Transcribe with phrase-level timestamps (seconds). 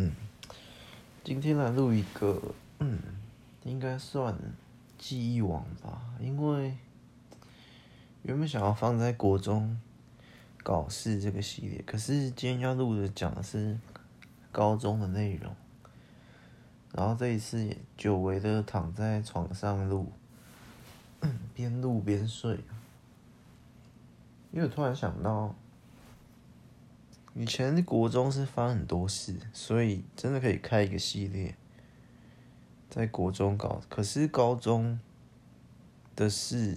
[0.00, 0.12] 嗯，
[1.22, 2.40] 今天来录一个，
[2.78, 2.98] 嗯，
[3.64, 4.34] 应该算
[4.96, 6.74] 记忆网吧，因为
[8.22, 9.78] 原本想要放在国中
[10.62, 13.78] 搞事这个系列，可是今天要录的讲的是
[14.50, 15.54] 高中的内容，
[16.94, 20.10] 然后这一次也久违的躺在床上录，
[21.52, 22.54] 边录边睡，
[24.50, 25.54] 因为我突然想到。
[27.34, 31.54] 以前国中是发很多事，所以真的可以开一个系列，
[32.90, 33.80] 在国中搞。
[33.88, 34.98] 可是高中
[36.16, 36.76] 的事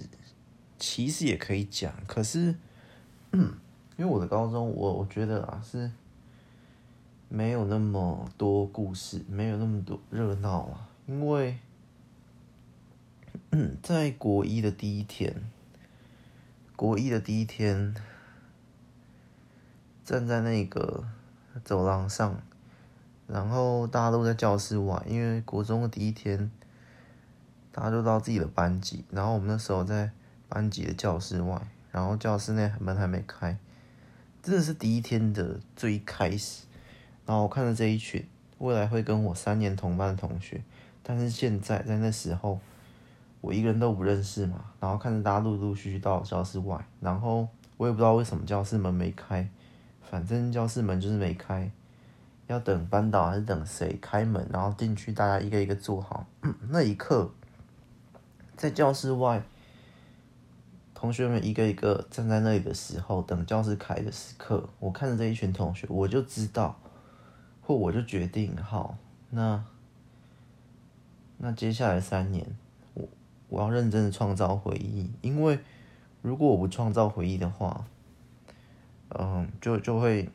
[0.77, 2.55] 其实也可以讲，可是，
[3.31, 3.53] 嗯，
[3.97, 5.91] 因为我的高中，我我觉得啊是
[7.29, 10.87] 没有那么多故事，没有那么多热闹啊。
[11.07, 11.57] 因为，
[13.81, 15.49] 在国一的第一天，
[16.75, 17.95] 国一的第一天。
[20.03, 21.05] 站在那个
[21.63, 22.35] 走廊上，
[23.25, 26.51] 然后大家都在教室外，因为国中的第一天，
[27.71, 30.11] 大家都到自己的班级，然后我们那时候在
[30.49, 33.57] 班级的教室外，然后教室内门还没开，
[34.41, 36.65] 真的是第一天的最开始。
[37.25, 40.61] 然后我看着这一群未来会跟我三年同班的同学，
[41.01, 42.59] 但是现在在那时候，
[43.39, 47.47] 我一个人都不认识嘛，然后看着大家陆陆续续到教室外，然后
[47.77, 49.49] 我也不知道为什么教室门没开。
[50.13, 51.71] 反正教室门就是没开，
[52.45, 56.27] 要等班导还是等谁开门，然后进去，大家一个一个坐好。
[56.69, 57.31] 那一刻，
[58.55, 59.41] 在教室外，
[60.93, 66.79] 同学们一个一个站在那里的时候，等教室开的时刻，我看着这一群同学，我就知道，
[67.63, 68.95] 或我就决定，好，
[69.31, 69.65] 那
[71.39, 72.55] 那接下来三年，
[72.93, 73.09] 我
[73.49, 75.57] 我要认真的创造回忆，因为
[76.21, 77.87] 如果我不创造回忆的话。
[79.19, 80.29] 嗯，就就会，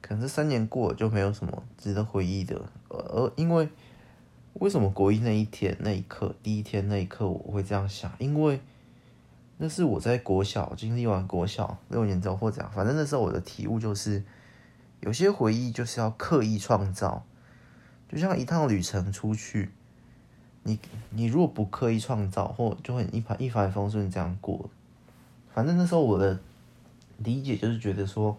[0.00, 2.60] 可能这三年过了就没有什么值得回忆的。
[2.88, 3.68] 呃，因为
[4.54, 8.10] 为什么国一那一天那一刻，第一天那一刻我会这样想？
[8.18, 8.60] 因为
[9.58, 14.22] 那是我在国小经历完国小六年之后或者怎样，反正那时候我的体悟就是，
[15.00, 17.24] 有些回忆就是要刻意创造，
[18.08, 19.70] 就像一趟旅程出去，
[20.62, 20.78] 你
[21.10, 24.68] 你如果不刻意创造，或就会一帆一帆风顺这样过。
[25.54, 26.38] 反正那时候我的。
[27.18, 28.36] 理解就是觉得说，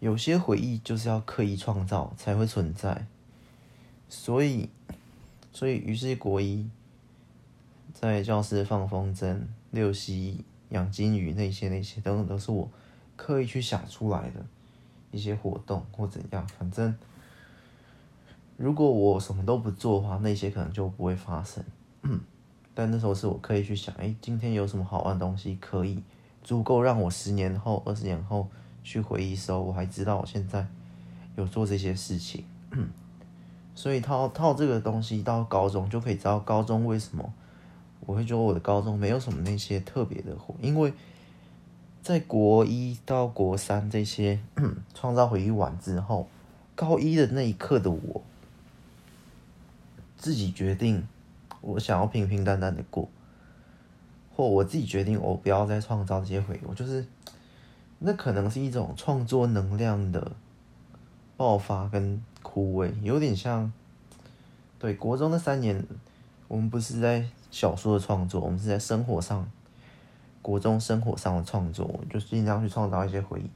[0.00, 3.06] 有些回忆就是要刻意创造才会存在，
[4.08, 4.68] 所以，
[5.52, 6.68] 所以于是国一
[7.92, 9.38] 在教室放风筝、
[9.70, 12.70] 遛蜥、养金鱼那些那些等等都是我
[13.16, 14.44] 刻意去想出来的
[15.10, 16.94] 一些活动或怎样，反正
[18.56, 21.64] 如果我什么都不做的话，那些可能就不会发生。
[22.74, 26.02] 但那时候是我刻意去想，哎，今天有什么好玩的东西可以。
[26.46, 28.46] 足够让我十年后、二十年后
[28.84, 30.64] 去回忆的时候，我还知道我现在
[31.34, 32.44] 有做这些事情。
[33.74, 37.34] 所以套套这个东西到高中就可以知道，高中为什么
[38.06, 40.94] 我会觉得我的高中没有什么那些特别的活，因为
[42.00, 44.38] 在国一到国三这些
[44.94, 46.28] 创造回忆完之后，
[46.76, 48.22] 高一的那一刻的我
[50.16, 51.08] 自己决定，
[51.60, 53.08] 我想要平平淡淡的过。
[54.36, 57.06] 或我自己决定，我不要再创造这些回忆，我就是，
[57.98, 60.32] 那可能是一种创作能量的
[61.38, 63.72] 爆发跟枯萎，有点像，
[64.78, 65.82] 对，国中那三年，
[66.48, 69.50] 我们不是在小说的创作，我们是在生活上，
[70.42, 73.48] 国中生活上的创作，就是尽量去创造一些回忆。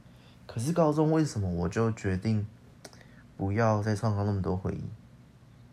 [0.47, 2.47] 可是高中为什么我就决定
[3.37, 4.81] 不要再创造那么多回忆？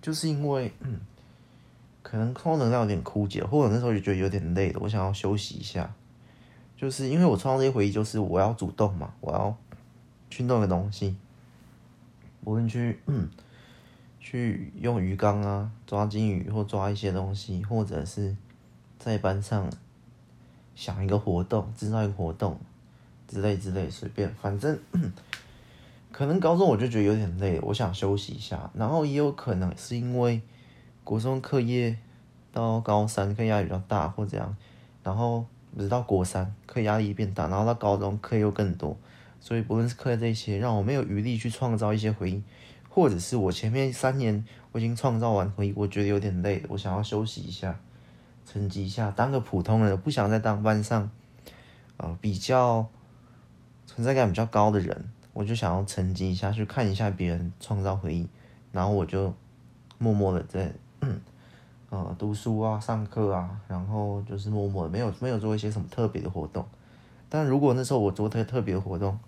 [0.03, 0.71] 就是因为，
[2.03, 5.93] 可能创造能量有点枯竭，或者那时候就觉得有点累了，我想要休息一下。
[6.77, 9.55] 就是因为我创造这些回忆，就是我要主动嘛，我要
[10.31, 11.17] 去弄个东西，
[12.45, 13.29] 无论去嗯，
[14.21, 18.37] 去用鱼缸啊抓金鱼，或抓一些东西，或者是
[18.99, 19.69] 在班上
[20.75, 22.59] 想一个活动，制造一个活动
[23.27, 24.79] 之类之类，随便，反正
[26.13, 28.71] 可能高中我就觉得有点累，我想休息一下。
[28.73, 30.41] 然后也有可能是因为。
[31.09, 31.97] 国中课业
[32.53, 34.55] 到高三课业压力比较大，或怎样，
[35.03, 38.95] 然后不是到国三课业压力变大，然后到高中课业又更多，
[39.41, 42.43] 所以不论是课业这些，让我没有余力去创造一些回忆，
[42.91, 47.81] 或者是我前面三年我已经创造完回忆，我觉得有点累，我想要休息一下，
[48.45, 51.11] 沉寂一下，当个普通人，不想再当班上，
[51.97, 52.87] 呃，比较
[53.87, 58.29] 存在感比较高的人，我就想要沉寂一下，去看一下别人创造回忆，
[58.73, 59.33] 然后我就
[59.97, 60.71] 默默的在。
[61.01, 61.21] 嗯，
[61.91, 66.65] 呃，读书啊，上课啊，然后就是默默，没有没有做一些什么特别的活动。
[67.29, 69.19] 但如果那时候我做特特别活动，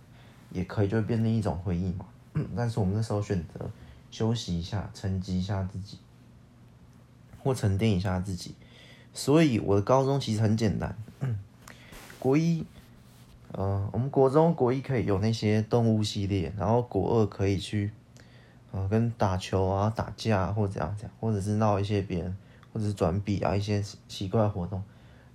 [0.51, 2.07] 也可以就变成一种回忆嘛。
[2.57, 3.71] 但是我们那时候选择
[4.11, 5.99] 休息一下，沉积一下自己，
[7.43, 8.55] 或沉淀一下自己。
[9.13, 10.97] 所以我的高中其实很简单，
[12.19, 12.65] 国一，
[13.53, 17.91] 呃，我们国中国一可以有那些动物系列，然后国二可以去，
[18.73, 22.37] 呃，跟打球啊、打架或者怎样怎样，或者是闹一些别人，
[22.73, 24.83] 或者是转笔啊一些奇怪的活动。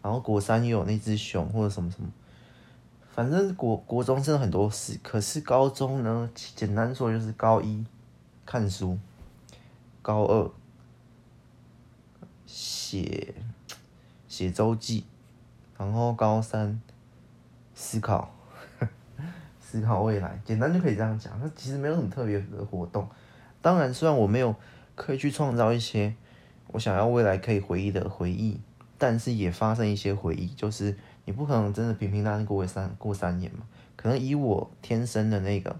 [0.01, 2.09] 然后国三又有那只熊或者什么什么，
[3.13, 4.99] 反正国国中真的很多事。
[5.03, 7.85] 可是高中呢，简单说就是高一
[8.45, 8.97] 看书，
[10.01, 10.51] 高二
[12.45, 13.33] 写。
[14.27, 15.05] 写周记，
[15.77, 16.81] 然后高三
[17.73, 18.29] 思考，
[19.61, 21.39] 思考未来，简单就可以这样讲。
[21.41, 23.07] 那其实没有什么特别的活动。
[23.65, 24.55] 当然，虽然我没有
[24.93, 26.13] 刻意去创造一些
[26.67, 28.59] 我想要未来可以回忆的回忆，
[28.99, 30.45] 但是也发生一些回忆。
[30.49, 33.65] 就是你不可能真的平平淡淡过三过三年嘛？
[33.95, 35.75] 可能以我天生的那个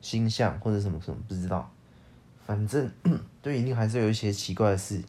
[0.00, 1.70] 星象或者什么什么不知道，
[2.46, 2.90] 反正
[3.42, 5.02] 对，一定还是有一些奇怪的事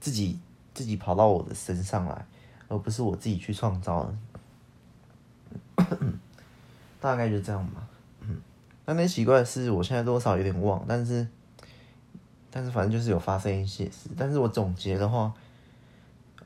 [0.00, 0.40] 自己。
[0.74, 2.26] 自己跑到我的身上来，
[2.66, 4.12] 而不是我自己去创造
[5.76, 5.86] 的，
[7.00, 7.86] 大概就这样吧。
[8.86, 11.26] 嗯，那奇怪的是，我现在多少有点忘，但是，
[12.50, 14.10] 但是反正就是有发生一些事。
[14.16, 15.32] 但是我总结的话，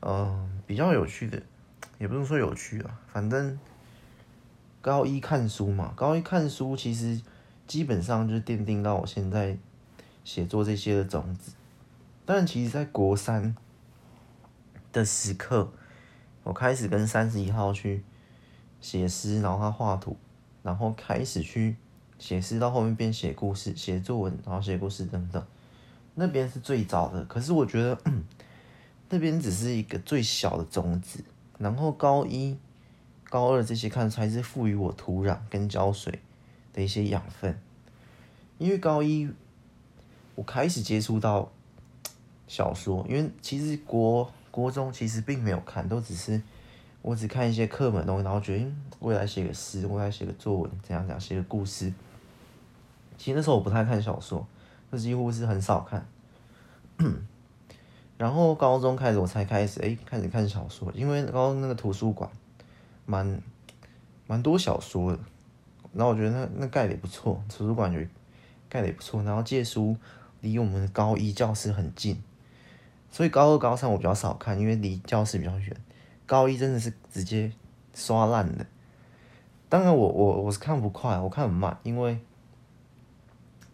[0.01, 1.41] 嗯、比较有趣的，
[1.97, 3.59] 也不能说有趣啊，反正
[4.81, 7.21] 高一看书嘛，高一看书其实
[7.67, 9.57] 基本上就奠定到我现在
[10.23, 11.53] 写作这些的种子。
[12.25, 13.55] 但其实，在国三。
[14.91, 15.71] 的时刻，
[16.41, 18.03] 我开始跟三十一号去
[18.81, 20.17] 写诗，然后他画图，
[20.63, 21.75] 然后开始去
[22.19, 25.43] 写诗，到后面变写故事、写作文，然后写故事等等。
[26.13, 27.97] 那边是最早的，可是我觉得，
[29.09, 31.23] 那边只是一个最小的种子。
[31.57, 32.55] 然后高一、
[33.29, 36.19] 高二这些看才是赋予我土壤跟浇水
[36.73, 37.59] 的一些养分。
[38.57, 39.27] 因为高一
[40.35, 41.49] 我开始接触到
[42.47, 44.31] 小说，因为其实国。
[44.51, 46.41] 国中其实并没有看，都只是
[47.03, 48.65] 我只看一些课本的东西，然后觉得
[48.99, 51.93] 未来写个诗，未来写个作文，怎样怎样写个故事。
[53.19, 54.47] 其实那时候我不太看小说，
[54.89, 56.03] 那几乎是很少看。
[58.17, 62.29] 然后高中开始我才开始哎开始看小说，因为高中那个图书馆
[63.05, 63.41] 蛮
[64.25, 65.19] 蛮多小说的，
[65.93, 67.99] 然后我觉得那那盖的也不错，图书馆就
[68.69, 69.95] 盖的也不错，然后借书
[70.41, 72.21] 离我们高一教室很近。
[73.11, 75.75] 所以高二、高三我比较少看，因为离教室比较远。
[76.25, 77.51] 高一真的是直接
[77.93, 78.65] 刷烂的。
[79.67, 82.19] 当然，我我我是看不快，我看很慢，因为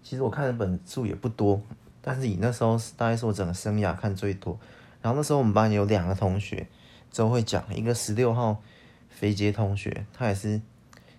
[0.05, 1.59] 其实我看的本数也不多。
[1.99, 4.59] 但是以那时候大概是我整个生涯看最多。
[5.01, 6.67] 然后那时候我们班有两个同学
[7.15, 8.61] 都会讲，一个十六号
[9.09, 10.61] 肥杰同学，他也是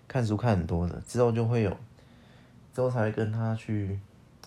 [0.07, 1.75] 看书看很多的，之后就会有，
[2.73, 3.99] 之后才会跟他去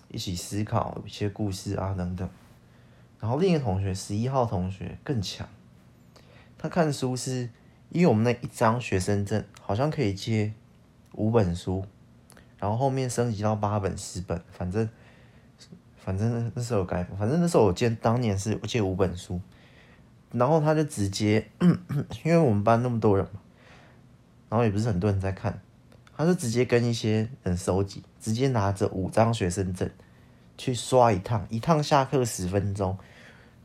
[0.09, 2.27] 一起思考一些故事啊等等。
[3.21, 5.47] 然后另一个同学，十一号同学更强，
[6.57, 7.51] 他看书是
[7.91, 10.55] 因为我们那一张学生证好像可以借
[11.13, 11.85] 五本书，
[12.61, 14.89] 然后后面升级到八本、十本，反正
[15.97, 19.41] 反正那时候改，反正那时候我借当年是借五本书，
[20.31, 21.49] 然后他就直接，
[22.25, 23.41] 因为我们班那么多人嘛，
[24.49, 25.61] 然后也不是很多人在看，
[26.17, 29.91] 他就直接跟一些人收集，直接拿着五张学生证
[30.57, 32.97] 去刷一趟，一趟下课十分钟。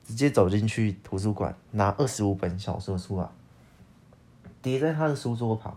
[0.08, 3.28] 直接走进去图书馆，拿二十五本小说出来，
[4.62, 5.76] 叠在他的书桌旁。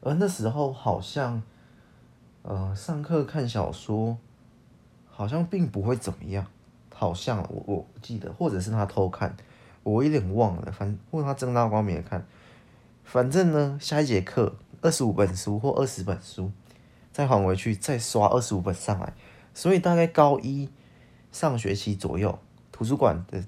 [0.00, 1.42] 而那时候好像，
[2.48, 4.16] 呃，上课看小说，
[5.10, 6.46] 好像并不会怎么样。
[6.94, 9.36] 好像我我不记得，或者是他偷看，
[9.82, 10.70] 我有点忘了。
[10.70, 12.24] 反正或他正大光明的看。
[13.02, 16.52] 反正呢，下一节课二十五本书或二十本书，
[17.12, 19.12] 再还回去，再刷二十五本上来。
[19.52, 20.70] 所以大概高一
[21.32, 22.38] 上学期左右，
[22.70, 23.44] 图书馆的。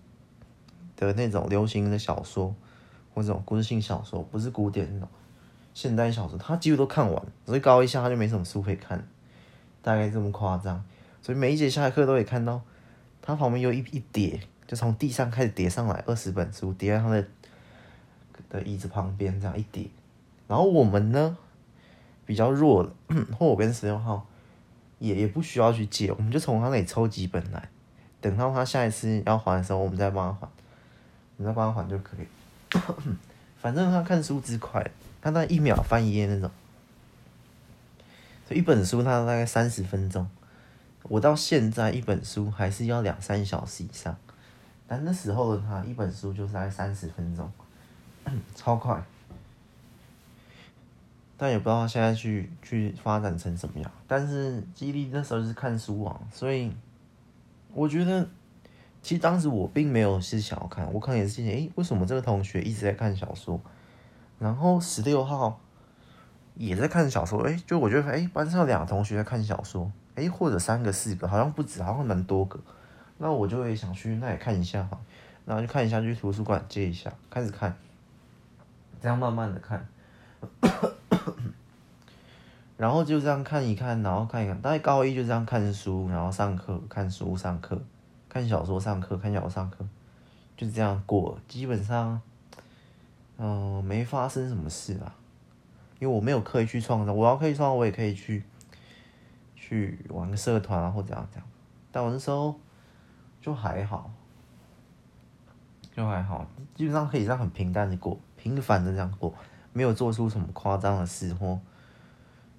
[0.96, 2.52] 的那种流行的小说，
[3.14, 5.08] 或者这种故事性小说，不是古典那种
[5.74, 7.22] 现代小说，他几乎都看完。
[7.46, 9.06] 所以高一下他就没什么书可以看，
[9.82, 10.82] 大概这么夸张。
[11.22, 12.60] 所以每一节下课都可以看到，
[13.22, 17.24] 他旁边有一一叠，就从地上开始叠上来二十本书，叠在他的
[18.50, 19.86] 的椅子旁边这样一叠。
[20.46, 21.36] 然后我们呢
[22.26, 22.90] 比较弱的，
[23.38, 24.26] 或我跟十六号
[24.98, 27.68] 也也不需要去借，我们就从他那里抽几本来，
[28.20, 30.48] 等到他下一次要还的时候，我们再帮他还。
[31.40, 32.26] 你再帮他还就可以，
[33.62, 34.84] 反正他看书之快，
[35.28, 36.50] 他那一秒翻一页那种，
[38.46, 40.26] 所以一本书他大概三十分钟，
[41.02, 44.16] 我到现在一本书还是要两三小时以上，
[44.86, 47.50] 但那时候的他一本书就是大概三十分钟，
[48.56, 49.02] 超快，
[51.36, 56.72] 但也不知道现在去去发展成什么样，但是基力那时候是看书王，所以
[57.74, 58.26] 我觉得
[59.02, 63.60] 其实当时我并没有是想要看，我可能也是心想，诶，为什么这个同学一直在看小说？
[64.38, 65.60] 然后十六号
[66.54, 72.58] 也在看小说，诶，就我觉得，诶，班上有两个同学在看小说，诶，或者三个、四个，好像不止，好像蛮多个。
[73.18, 74.98] 那我就会想去，那也看一下哈，
[75.44, 77.76] 然后就看一下，去图书馆借一下，开始看，
[79.00, 79.86] 这样慢慢的看。
[82.76, 87.82] 然后就这样看一看，然后看一看，大概高一就这样看书，然后上课看书上课，
[88.28, 89.84] 看小说上课，看小说上课，
[90.56, 92.20] 就这样过，基本上，
[93.38, 95.14] 嗯、没发生什么事啊，
[95.98, 98.42] 因为我没有刻意去创造，我要刻意创造，我也可以去，
[99.54, 101.48] 去玩个社团啊，或怎样怎样，
[101.90, 102.54] 但我那时候
[103.40, 104.10] 就还好，
[105.94, 109.32] 就还好，基本上可以这样很平淡的过，平凡的这样过，
[109.72, 111.58] 没有做出什么夸张的事或。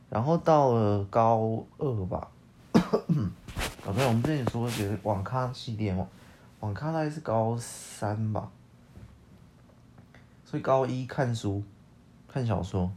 [0.09, 2.31] 然后到了高二吧，
[2.74, 6.07] 哦对，我们之前说的网咖系列嘛，
[6.62, 8.50] 网咖大概是高三吧，
[10.50, 11.62] 所以高一看书、
[12.27, 12.91] 看小说，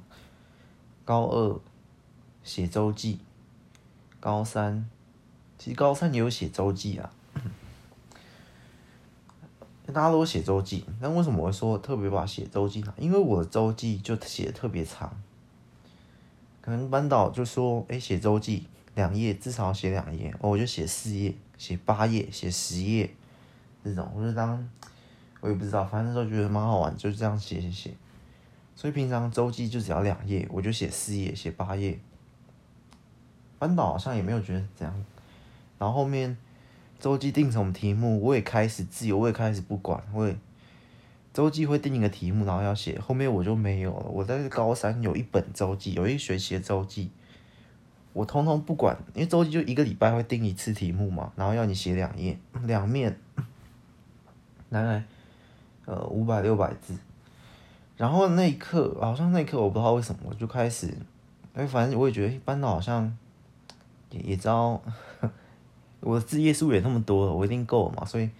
[1.04, 1.60] 高二
[2.42, 3.18] 写周记，
[4.18, 4.88] 高三
[5.58, 7.12] 其实高三也有写周记啊，
[9.84, 12.94] 大家都写周记，但为什么我会说特别把写周记呢？
[12.96, 15.14] 因为我的周记就写的特别长。
[16.62, 23.14] 可能班导就说：“哎，写周记两页，至少写两页。”，我就写四页，写八页，写十页，
[23.84, 24.66] 这种我就当
[25.42, 27.90] 我也不知道，反正那时候觉得蛮好玩，就这样写写写。
[28.74, 31.98] 所以平常周记就只要两页，我就写四页，写八页。
[33.58, 35.04] 班导好像也没有觉得怎样。
[35.78, 36.38] 然后后面
[36.98, 40.34] 周记定什么题目，我也开始自由，我也开始不管，我也。
[41.34, 44.06] 周记会定一个题目，然后要写，后面我就没有了。
[44.10, 47.10] 我在高三有一本周记，有一学期的周记，
[48.12, 53.18] 我通通不管，因为周记就一个礼拜会定一次题目嘛，然后要你写两页，两面，
[54.70, 55.02] 大概
[55.86, 56.96] 呃五百六百字。
[57.96, 60.92] 然后那一刻，好像那一刻我不知道为什么，我就开始，
[61.54, 63.16] 哎，反正我也觉得班导好像
[64.10, 64.82] 也也知道
[66.00, 68.30] 我的字页数也那么多了，我一定够了嘛，所以。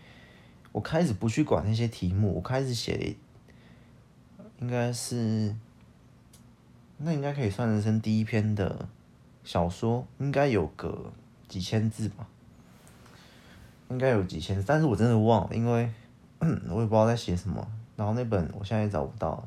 [0.72, 3.14] 我开始不去管那些题目，我开始写，
[4.58, 5.54] 应该是，
[6.96, 8.88] 那应该可以算人生第一篇的
[9.44, 11.12] 小说，应该有个
[11.46, 12.26] 几千字吧，
[13.90, 15.92] 应该有几千字，但是我真的忘了，因为
[16.68, 17.66] 我也不知道在写什么。
[17.96, 19.46] 然后那本我现在也找不到，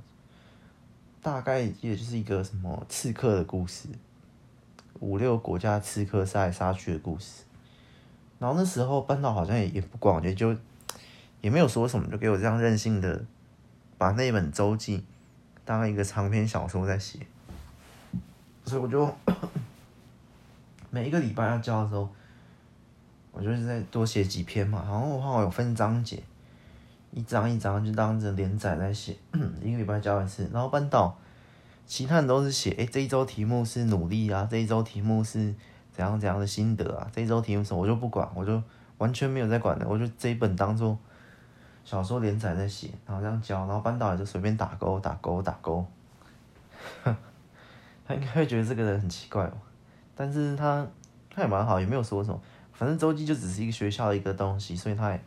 [1.21, 3.87] 大概也就是一个什么刺客的故事，
[4.99, 7.43] 五六国家刺客杀来杀去的故事。
[8.39, 10.55] 然后那时候班导好像也也不管，我觉得就。
[11.41, 13.23] 也没有说什么，就给我这样任性的
[13.99, 15.05] 把那本周记
[15.63, 17.19] 当一个长篇小说在写，
[18.65, 19.07] 所以我就
[20.89, 22.09] 每一个礼拜要交的时候，
[23.31, 24.83] 我就是再多写几篇嘛。
[24.89, 26.23] 然后的话，我有分章节，
[27.15, 29.17] 一张一张就当着连载在写，
[29.63, 30.47] 一个礼拜交一次。
[30.53, 31.17] 然后班导
[31.87, 35.55] 其他人都是写，哎，这一周题目是努力啊，这一周题目是
[35.91, 38.61] 怎样怎样的心得啊，这一周题目什么我就不管，我就
[38.99, 40.95] 完全没有在管的，我就这一本当做。
[41.85, 45.85] 小说连载在写，然后这样教，然后班导也就随便打勾打勾打勾，
[47.03, 49.53] 他应该会觉得这个人很奇怪哦，
[50.15, 50.83] 但是他
[51.29, 52.41] 他也蛮好，也没有说什么，
[52.73, 55.23] 反正周记就只是一个学校的一个东西，所以他也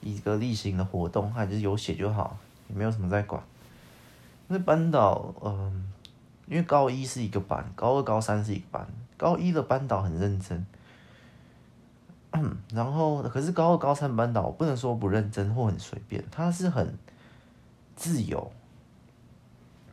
[0.00, 2.36] 一个例行的活动，他就是有写就好，
[2.68, 3.42] 也没有什么在管。
[4.46, 5.92] 那班导，嗯，
[6.46, 8.86] 因为高一是一个班，高二高三是一个班，
[9.16, 10.66] 高一的班导很认真。
[12.72, 16.96] 然后，可是高二、高三班导不能说不认真或很随便，他是很
[17.96, 18.52] 自由。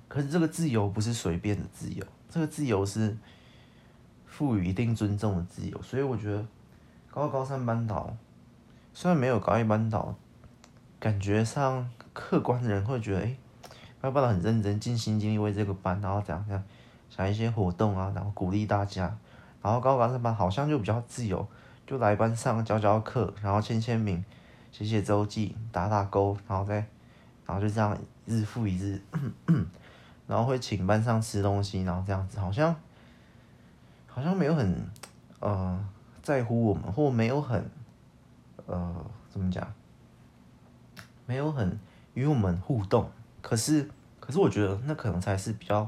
[0.07, 3.17] 可是这个自由不是随便的自由，这个自由是
[4.27, 5.81] 赋予一定尊重的自由。
[5.81, 6.45] 所以我觉得
[7.09, 8.15] 高二、高三班导
[8.97, 10.15] 虽然没有高一班导，
[11.01, 13.35] 感觉上客观的人会觉得，哎，
[14.01, 16.63] 高一班导很认真、尽心尽力为这个班，然后怎样怎样
[17.09, 19.13] 想一些活动啊，然后鼓励大家。
[19.61, 21.45] 然后高二、高三班好像就比较自由。
[21.85, 24.23] 就来班上教教课，然后签签名，
[24.71, 26.75] 写写周记，打打勾，然后再，
[27.45, 29.01] 然后就这样日复一日，
[30.25, 32.73] 然后会请班上吃东西，然后这样子，好像，
[34.07, 34.87] 好像没有很，
[35.41, 35.85] 呃，
[36.23, 37.69] 在乎我们，或没有很，
[38.65, 39.71] 呃，怎么讲，
[41.25, 41.79] 没有很
[42.13, 43.09] 与我们互动。
[43.41, 45.87] 可是，可是我觉得那可能才是比较，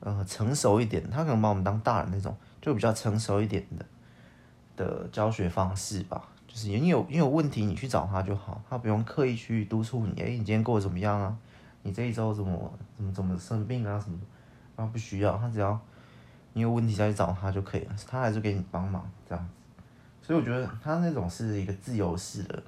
[0.00, 3.84] 呃，成熟一点，他可能把我们当大人那种，就比较成熟一点的。
[4.76, 10.18] 的教学方式吧，就是你有你有问题，你去找他就好，他不用刻意去督促你。
[10.22, 11.36] 哎，你今天过得怎么样啊？
[11.82, 14.00] 你这一周怎么怎么怎么生病啊？
[14.00, 14.18] 什么？
[14.76, 15.78] 啊，不需要，他只要
[16.54, 19.48] 你有问题再去找他就可以了，他还是给你帮忙这样。
[20.30, 22.62] 所以我觉得他那种是一个自由式的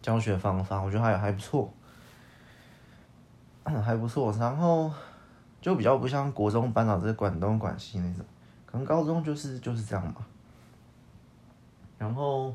[0.00, 1.68] 教学方法，我觉得还还不错，
[3.64, 4.32] 还不错。
[4.38, 4.92] 然后
[5.60, 8.24] 就比较不像国中班长这管东管西那种，
[8.64, 10.24] 可能高中就是就是这样嘛。
[11.98, 12.54] 然后，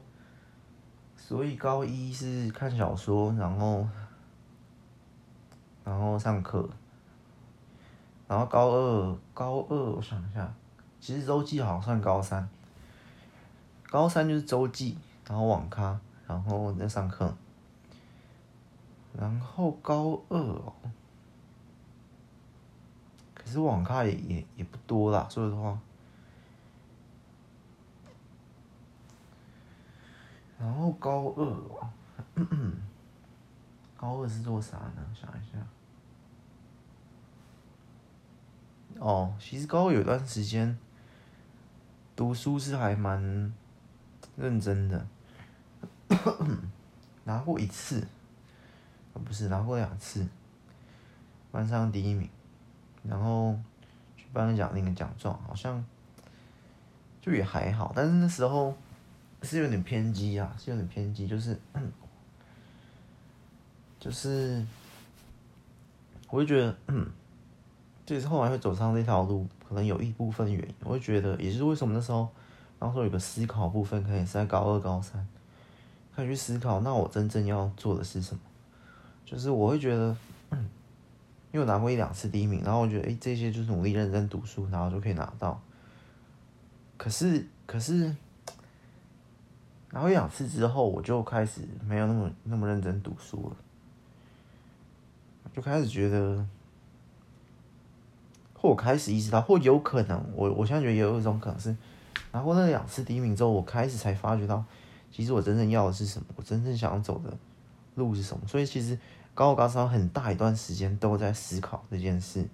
[1.18, 3.86] 所以高一是看小说，然后
[5.84, 6.70] 然后上课，
[8.26, 10.50] 然后高二高二我想一下，
[11.02, 12.48] 其实周记好像算高三。
[13.96, 15.98] 高三就是周记，然后网咖，
[16.28, 17.34] 然后在上课。
[19.18, 20.74] 然后高二哦，
[23.34, 25.80] 可是网咖也也也不多啦，说实话。
[30.60, 31.90] 然后高二哦，
[33.96, 35.08] 高二是做啥呢？
[35.14, 35.58] 想一下。
[39.00, 40.78] 哦，其实高二有段时间
[42.14, 43.54] 读书是还蛮。
[44.38, 45.08] 认真的，
[47.24, 48.06] 拿过一次，
[49.24, 50.28] 不是拿过两次，
[51.52, 52.30] 班上第一名，
[53.04, 53.58] 然后
[54.18, 55.84] 去颁奖那个奖状，好像
[57.22, 58.76] 就也还好，但是那时候
[59.42, 61.58] 是有点偏激啊，是有点偏激，就是
[63.98, 64.66] 就是，
[66.28, 67.10] 我会觉得，嗯，
[68.06, 72.30] 这是后来会走上这条路，可能有一部分原因，我会觉得，也是为什么那时候。
[72.78, 75.26] 然后说有个思考部分，可以是在高二、高三，
[76.16, 78.42] 可以去思考，那我真正要做的是什么？
[79.26, 80.16] 就是我会觉得，
[81.52, 85.60] 因为我拿过一两次第一名，然后我觉得，哎，这些就是努力认真读书，然后就可以拿到。
[86.98, 88.14] 可是，可是，
[89.92, 93.56] 拿过一两次之后，我就开始没有那么那么认真读书了，
[95.56, 96.46] 就开始觉得，
[98.54, 101.76] 或我开始意识到，或有可能，我我现在觉得也有一种可能是。
[102.36, 104.62] 拿过那两次第一名之后，我开始才发觉到，
[105.10, 107.34] 其实我真正要的是什么，我真正想走的
[107.96, 108.46] 路是什么。
[108.46, 109.00] 所以其实
[109.34, 112.46] 高二、高三很大一段时间都在思考这件事，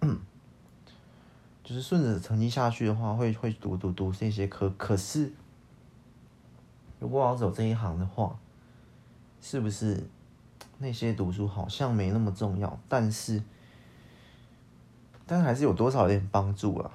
[1.62, 4.72] 就是顺着成绩下去的话，会会读读读这些科。
[4.78, 5.30] 可是
[6.98, 8.38] 如果我要走这一行的话，
[9.42, 10.08] 是不是
[10.78, 12.80] 那些读书好像没那么重要？
[12.88, 13.42] 但是，
[15.26, 16.90] 但是还是有多少点帮助啊？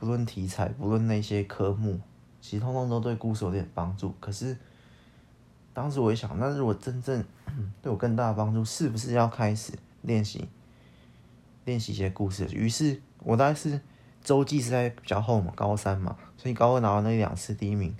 [0.00, 2.00] 不论题材，不论那些科目，
[2.40, 4.14] 其实通通都对故事有点帮助。
[4.18, 4.56] 可是
[5.74, 7.22] 当时我也想，那如果真正
[7.82, 10.48] 对我更大的帮助，是不是要开始练习
[11.66, 12.46] 练习一些故事？
[12.46, 13.78] 于是，我大概是
[14.24, 17.94] 周记是在比较后嘛，高三嘛，所以高二拿了那两次第一名，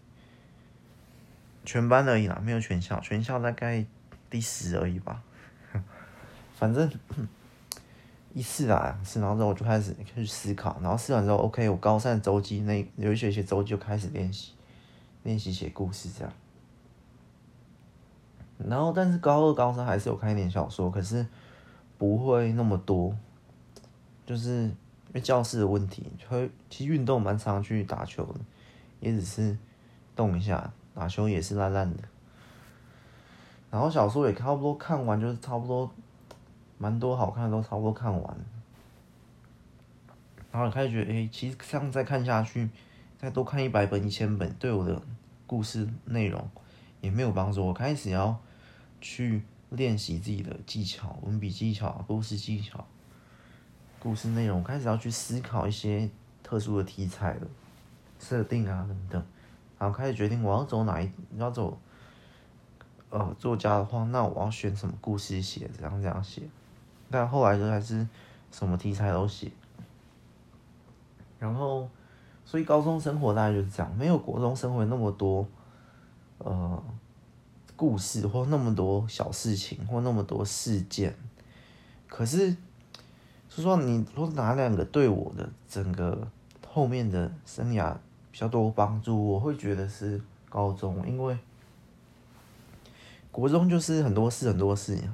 [1.66, 3.84] 全班而已啦，没有全校，全校大概
[4.30, 5.22] 第十而已吧，
[6.56, 6.90] 反正。
[8.32, 14.52] 一次啊，试，然后之后我就开始开始思考，然后试完之后，OK，我高三周记那有一学期周记就开始练习，
[15.24, 16.32] 练习写故事这样。
[18.56, 21.26] 然后，但是高二、高三还是有看一点小说，可是
[21.98, 23.16] 不会那么多，
[24.24, 24.74] 就是因
[25.14, 28.40] 为教室的问题，会其实运动蛮常去打球的，
[29.00, 29.58] 也只是
[30.14, 32.02] 动一下，打球也是烂烂的。
[33.70, 35.90] 然后小说也差不多看完，就是差不多。
[36.82, 38.36] 蛮多好看的都差不多看完，
[40.50, 42.70] 然后开始觉得，哎、其实这样再看下去，
[43.18, 45.02] 再多看一百本、一千本，对我的
[45.46, 46.50] 故事内容
[47.02, 47.66] 也没有帮助。
[47.66, 48.40] 我开始要
[48.98, 52.86] 去练习自己的技巧、文笔技巧、故事技巧、
[53.98, 56.08] 故事内容，开始要去思考一些
[56.42, 57.46] 特殊的题材了，
[58.18, 59.22] 设定啊等等，
[59.78, 61.78] 然后开始决定我要走哪一，要走，
[63.10, 66.40] 呃，作家的话，那我要选什么故事写，怎样怎样写。
[67.10, 68.06] 但后来就还是
[68.52, 69.50] 什么题材都写，
[71.40, 71.88] 然后，
[72.44, 75.44] 所以高中生活大概就是这样，没有国中生活那么多，
[76.38, 76.80] 呃，
[77.74, 81.16] 故事或那么多小事情或那么多事件。
[82.06, 82.56] 可是，
[83.48, 86.28] 说实话，你说哪两个对我的整个
[86.68, 87.92] 后面的生涯
[88.30, 91.36] 比较多帮助，我会觉得是高中，因为
[93.32, 95.10] 国中就是很多事很多事情，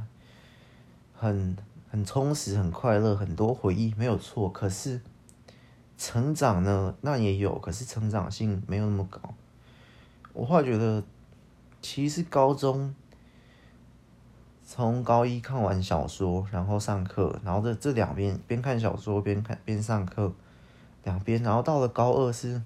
[1.15, 1.57] 很。
[1.97, 4.51] 很充实，很快乐，很多回忆，没有错。
[4.51, 5.01] 可是
[5.97, 6.95] 成长呢？
[7.01, 9.19] 那也有，可是成长性没有那么高。
[10.35, 11.03] 我后来觉得，
[11.81, 12.95] 其实高中
[14.63, 20.35] 从高一看完小说，然后上课，然后这这两边边看小说边看边上课，
[21.03, 22.61] 两边，然后到了高二是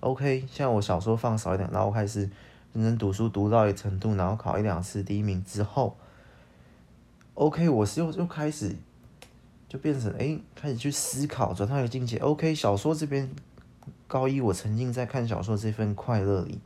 [0.00, 0.44] OK。
[0.46, 2.28] 像我小说放少一点，然后开始
[2.74, 5.96] 认真读书，读到一个程度，然后考一两次第一名之后。
[7.38, 8.74] OK，我是又又开始
[9.68, 12.16] 就变成哎，开始去思考，转到一个境界。
[12.16, 13.30] OK，小说这边
[14.08, 16.58] 高一我沉浸在看小说这份快乐里，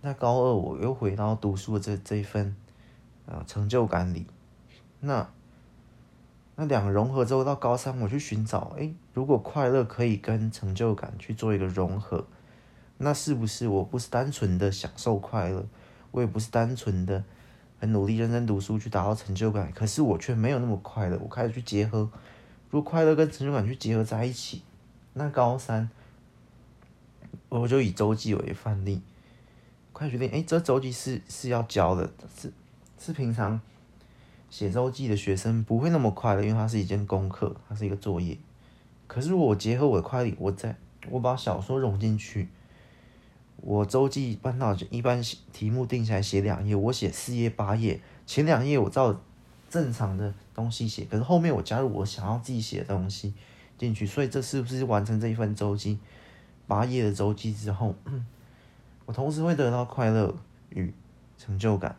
[0.00, 2.56] 那高二我又回到读书的这这一份
[3.26, 4.24] 呃成就感里，
[5.00, 5.28] 那
[6.56, 12.26] 那两个融合之后，到高三我去寻找，哎，如果快乐可以跟成就感去做一个融合，
[12.96, 15.66] 那是不是我不是单纯的享受快乐，
[16.10, 17.22] 我也不是单纯的
[17.80, 22.08] 很努力认真读书去达到成就感，可是我却没有那么快乐，我开始去结合，
[22.70, 24.62] 如果快乐跟成就感去结合在一起，
[25.14, 25.90] 那高三。
[27.48, 29.02] 我就以周记为范例，
[29.92, 32.52] 快决定，哎，这周记是是要交的，是
[32.96, 33.60] 是平常
[34.48, 38.38] 写周记的学生不会那么快乐，因为它是一件功课，它是一个作业。
[39.08, 40.76] 可是我结合我的快乐，我在
[41.08, 42.48] 我把小说融进去，
[43.62, 49.20] 我周记搬到一般题目定下来写两页，我写四页八页，前两页我照
[49.68, 53.34] 正常的东西写，可是后面我加入我想要自己写的东西
[53.76, 55.98] 进去，所以这是不是完成这一份周记？
[56.66, 57.94] 八页的周记之后，
[59.04, 60.34] 我同时会得到快乐
[60.70, 60.94] 与
[61.36, 61.96] 成就感。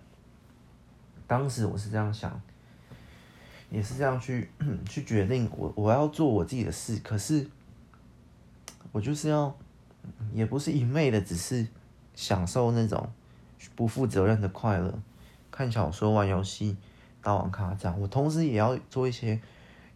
[1.27, 2.41] 当时我是这样想，
[3.69, 4.49] 也是这样去
[4.87, 6.97] 去决定我我要做我自己的事。
[7.03, 7.47] 可是
[8.93, 9.53] 我就是要，
[10.33, 11.67] 也不是一昧的只是
[12.13, 13.11] 享受那种
[13.75, 14.93] 不负责任的快乐，
[15.49, 16.77] 看小说、玩游戏、
[17.21, 17.99] 打网咖这样。
[17.99, 19.39] 我同时也要做一些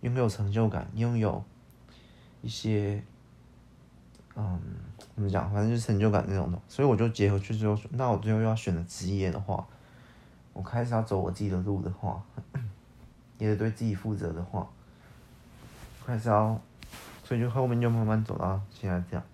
[0.02, 1.44] 拥有成就感、拥有
[2.42, 3.04] 一些。
[4.38, 4.60] 嗯，
[5.16, 5.50] 怎么讲？
[5.54, 9.66] 反正就是成就感那种的，所以我就结合去之后，那我最后要选择职业的话，
[10.52, 12.22] 我开始要走我自己的路的话，
[13.38, 14.68] 也得对自己负责的话，
[16.06, 16.60] 开始要，
[17.24, 19.26] 所以就后面就慢慢走到现在这样。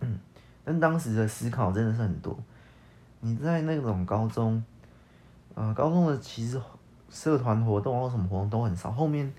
[0.00, 0.18] 嗯，
[0.64, 2.38] 但当时的思考真的是很多。
[3.20, 4.62] 你在那种高中，
[5.54, 6.60] 呃，高中的其实
[7.10, 9.32] 社团活动或什么活动都很少，后面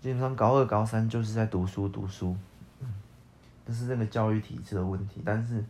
[0.00, 2.36] 基本上高二、高三就是在读书、读书。
[3.66, 5.64] 这是这个教育体制的问题，但是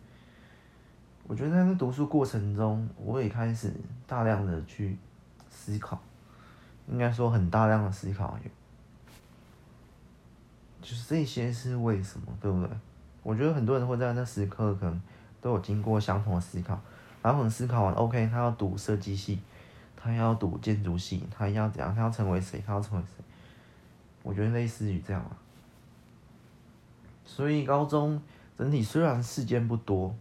[1.25, 3.73] 我觉得在那读书过程中，我也开始
[4.05, 4.95] 大量的去
[5.49, 5.99] 思考，
[6.87, 8.37] 应该说很大量的思考，
[10.79, 12.69] 就是这些是为什么，对不对？
[13.27, 15.01] 我觉得很多人会在那时刻可能
[15.41, 16.79] 都有经过相同的思考，
[17.21, 19.37] 然后很思考完，OK，他要读设计系，
[19.97, 21.93] 他要读建筑系，他要怎样？
[21.93, 22.63] 他要成为谁？
[22.65, 23.21] 他要成为谁？
[24.23, 25.35] 我觉得类似于这样啊。
[27.25, 28.21] 所以高中
[28.57, 30.15] 整体虽然事件不多，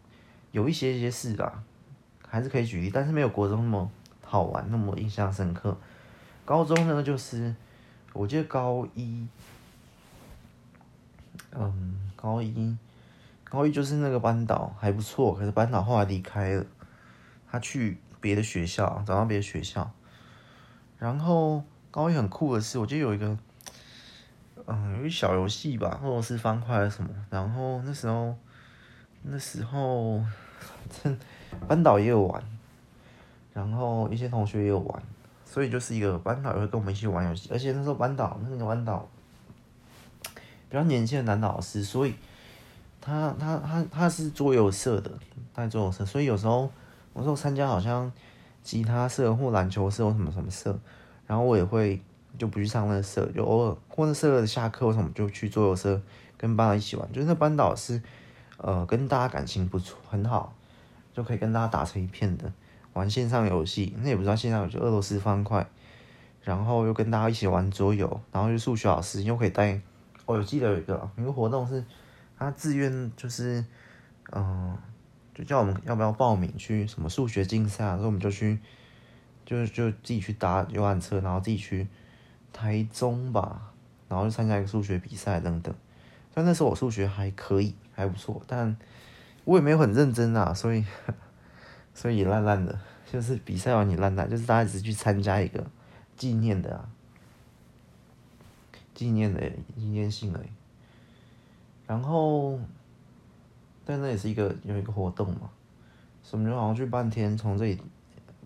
[0.50, 1.62] 有一些一些事吧，
[2.26, 3.88] 还是可以举例，但是没有国中那么
[4.24, 5.76] 好玩，那么印象深刻。
[6.44, 7.54] 高中呢，就是
[8.12, 9.28] 我记得高一，
[11.52, 12.76] 嗯，高一，
[13.48, 16.66] 高一就是那个班导还不错，可是班导后来离开了，
[17.50, 19.90] 他去别的学校，找到别的学校。
[20.98, 23.36] 然后高一很酷的是，我记得有一个。
[24.68, 27.08] 嗯，有一小游戏吧，或者是方块什么。
[27.30, 28.36] 然后那时候，
[29.22, 30.20] 那时候，
[31.68, 32.42] 班导也有玩，
[33.54, 35.02] 然后一些同学也有玩，
[35.44, 37.48] 所以就是一个班导也会跟我们一起玩游戏。
[37.52, 39.08] 而且那时候班导那个班导
[40.68, 42.16] 比较年轻的男老师，所以
[43.06, 45.10] 他他他他是桌游社的，
[45.54, 46.68] 带桌游社，所以有时候
[47.12, 48.10] 我说参加好像
[48.62, 50.76] 吉他社或篮球社或什么什么社，
[51.26, 52.02] 然后我也会。
[52.38, 55.98] 就不去上那个社，就偶尔或者社的下课或什么就去桌游社
[56.36, 57.10] 跟班导一起玩。
[57.10, 58.02] 就是那班导是，
[58.58, 60.52] 呃，跟大家感情不错，很好，
[61.14, 62.52] 就可以跟大家打成一片的，
[62.92, 63.94] 玩线上游戏。
[64.02, 65.66] 那也不知道线上游戏，俄罗斯方块，
[66.42, 69.80] 然后又跟大家一起玩桌游，然后就数学老师又可以带。
[70.26, 71.82] 我、有记得有一个有一个活动是，
[72.38, 73.64] 他自愿就是，
[74.32, 74.76] 嗯、
[75.34, 78.58] 就叫我们要不要报名去什么数学竞赛，然后我们就去，
[79.44, 81.86] 就就自己去搭游览车，然后自己去。
[82.52, 83.70] 台中吧，
[84.08, 85.74] 然后就参加一个数学比赛等等。
[86.32, 88.74] 但那时候我数学还可以，还不错，但
[89.44, 90.82] 我也没有很认真啊，所以
[91.92, 92.78] 所以也烂烂的。
[93.12, 95.66] 就是比赛完也烂烂，就是大家只是去参加一个
[96.16, 96.88] 纪念的啊，
[98.94, 99.38] 纪念的
[99.76, 100.48] 纪念性而已。
[101.86, 102.58] 然后，
[103.84, 105.48] 但那也是一个有一个活动嘛，
[106.22, 107.80] 所以我们就好像去半天，从这里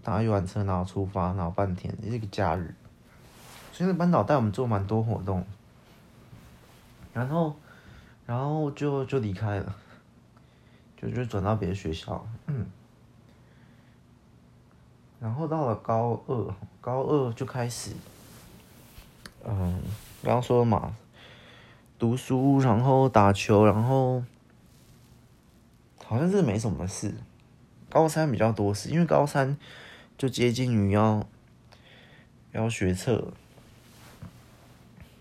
[0.03, 2.75] 搭游览车，然后出发，然后半天，也是一个假日。
[3.73, 5.43] 所以那班导带我们做蛮多活动，
[7.15, 7.57] 然后，
[8.27, 9.75] 然后就就离开了，
[11.01, 12.27] 就就转到别的学校。
[12.47, 12.67] 嗯，
[15.19, 17.93] 然后到了高二，高二就开始，
[19.45, 19.81] 嗯，
[20.23, 20.95] 刚刚说了嘛，
[22.01, 24.25] 读书，然后打球，然后
[26.03, 27.15] 好像是没什么事。
[27.91, 29.55] 高三比较多事，因为高三
[30.17, 31.27] 就接近于要
[32.53, 33.33] 要学测。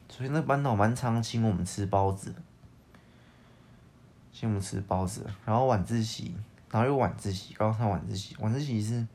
[0.08, 2.34] 所以那班导蛮常请我们吃包子，
[4.32, 6.34] 请我们吃包子，然后晚自习，
[6.72, 9.06] 然后又晚自习，高三晚自习，晚自习是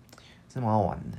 [0.53, 1.17] 是蛮好玩的。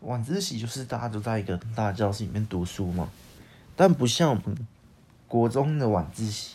[0.00, 3.08] 晚自习就是大家都在一个大教室里面读书嘛，
[3.74, 4.66] 但不像我们
[5.34, 6.54] 国中的晚自习。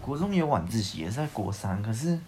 [0.00, 2.18] 国中也有晚自习，也是在国三，可是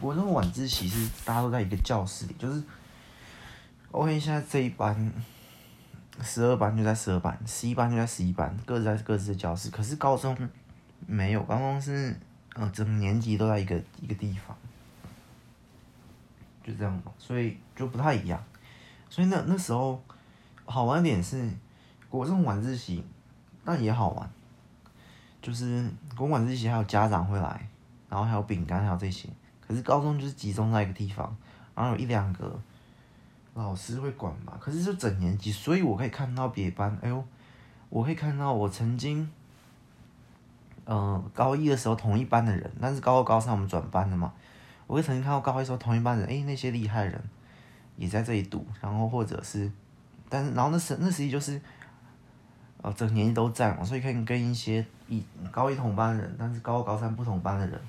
[0.00, 2.62] 国中晚自习是大家都在一个教室里，就是
[3.90, 5.12] OK，现在这一班
[6.22, 9.68] 十二班就在十二班，十一班就在十一班，各自在各自的教室。
[9.68, 10.36] 可是高中
[11.04, 12.16] 没有，高中是
[12.54, 14.56] 呃整个年级都在一个一个地方。
[16.62, 18.40] 就这样嘛，所以就不太一样。
[19.10, 20.00] 所以那那时候
[20.66, 21.50] 好玩点是
[22.08, 23.04] 国中晚自习，
[23.64, 24.30] 那也好玩。
[25.42, 25.82] 就是
[26.16, 27.68] 国中晚自习还有家长会来，
[28.08, 29.28] 然后还有饼干，还有这些。
[29.66, 31.36] 可是高中就是集中在一个地方，
[31.74, 32.58] 然后有一两个
[33.54, 34.54] 老师会管嘛。
[34.58, 36.96] 可是就整年级，所以我可以看到别班。
[37.02, 37.24] 哎呦，
[37.90, 39.30] 我可以看到我曾经，
[40.86, 44.32] 嗯、高一的时候同一班的人，但是高二高三我们转班了嘛。
[44.86, 47.22] 我会曾经看到高一时候同一班人，哎、那些厉害人
[47.96, 49.70] 也在这里读，然后或者是，
[50.28, 51.60] 但是然后那时那时期就是，
[52.84, 57.80] 呃，整年级都在嘛，所以可以跟一些一高一同班的人，但是高二高三不同班的人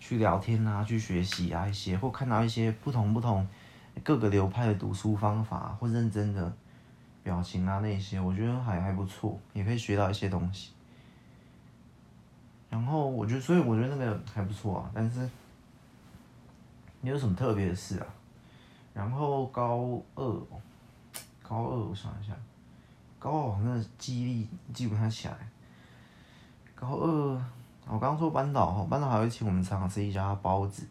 [0.00, 3.46] 去聊天啊，去学习啊一些，或看到一些不同不同
[4.02, 6.52] 各个流派的读书方法或认真的
[7.22, 10.72] 表情啊那些，我觉得还还不错，也可以学到一些东西。
[12.68, 15.30] 然后我觉得，所以我觉得那个还不错啊，但是。
[17.00, 18.06] 你有什么特别的事啊？
[18.92, 20.24] 然后高二，
[21.40, 22.32] 高二我想一下，
[23.18, 25.36] 高二好像记忆力记不太起来。
[26.74, 27.42] 高二，
[27.86, 30.86] 我刚刚说班导哈，班导还会请我们尝试一家包子。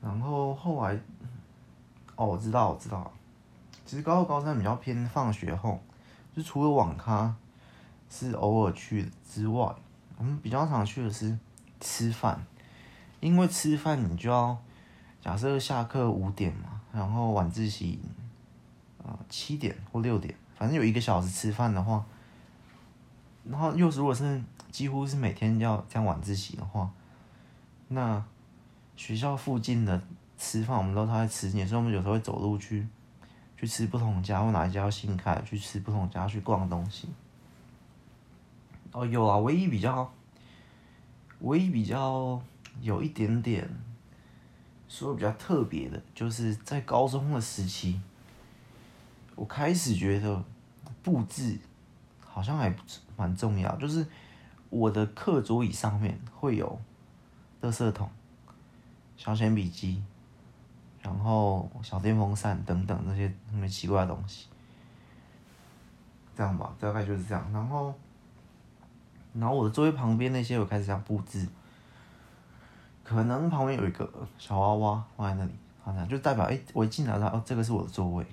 [0.00, 0.98] 然后后来，
[2.14, 3.10] 哦，我知道，我知道。
[3.84, 5.80] 其实高二、高三比较偏放学后，
[6.34, 7.34] 就除了网咖
[8.08, 9.74] 是偶尔去之外，
[10.16, 11.38] 我们比较常去的是
[11.80, 12.44] 吃饭。
[13.20, 14.56] 因为吃饭你就要
[15.20, 17.98] 假设下课五点嘛，然后晚自习
[19.04, 22.04] 啊七点或六点，反正有一个小时吃饭的话，
[23.44, 26.90] 然后又如果是几乎是每天要这样晚自习的话，
[27.88, 28.24] 那
[28.96, 30.02] 学校附近的
[30.36, 32.86] 吃饭我们都在吃，也是我们有时候会走路去
[33.56, 37.08] 去吃不同家，或哪一家要新开去吃不同家去逛东西。
[38.92, 40.12] 哦，有啊，唯一比较，
[41.40, 42.42] 唯一比较。
[42.82, 43.66] 有一点点
[44.86, 47.98] 说比较特别的，就是在高中的时期，
[49.36, 50.42] 我开始觉得
[51.04, 51.56] 布置
[52.20, 52.74] 好像还
[53.16, 53.72] 蛮重要。
[53.76, 54.04] 就是
[54.68, 56.80] 我的课桌椅上面会有
[57.62, 58.10] 垃圾桶、
[59.16, 60.02] 小铅笔机，
[61.00, 64.48] 然后小电风扇等等那些很奇怪的东西。
[66.36, 67.50] 这样吧，大概就是这样。
[67.52, 67.94] 然后，
[69.32, 71.46] 然后我的座位旁边那些，我开始想布置。
[73.02, 78.26] 可能旁边有一个小娃娃放在那里，好像就代表哎、我一进来了哦，这个是我的座位，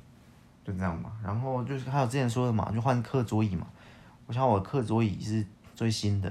[0.63, 1.11] 就这样嘛。
[1.23, 3.67] 然后就是还有之前说的嘛，就换课桌椅嘛。
[4.25, 5.45] 我想我的课桌椅是
[5.75, 6.29] 最新的，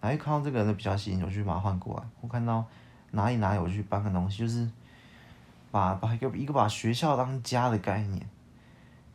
[0.00, 2.04] 然后一看到这个人比较新，我就把它换过来。
[2.20, 2.64] 我看到
[3.12, 4.68] 哪里哪里，我去搬个东西，就是
[5.70, 8.28] 把把一个一个把学校当家的概念，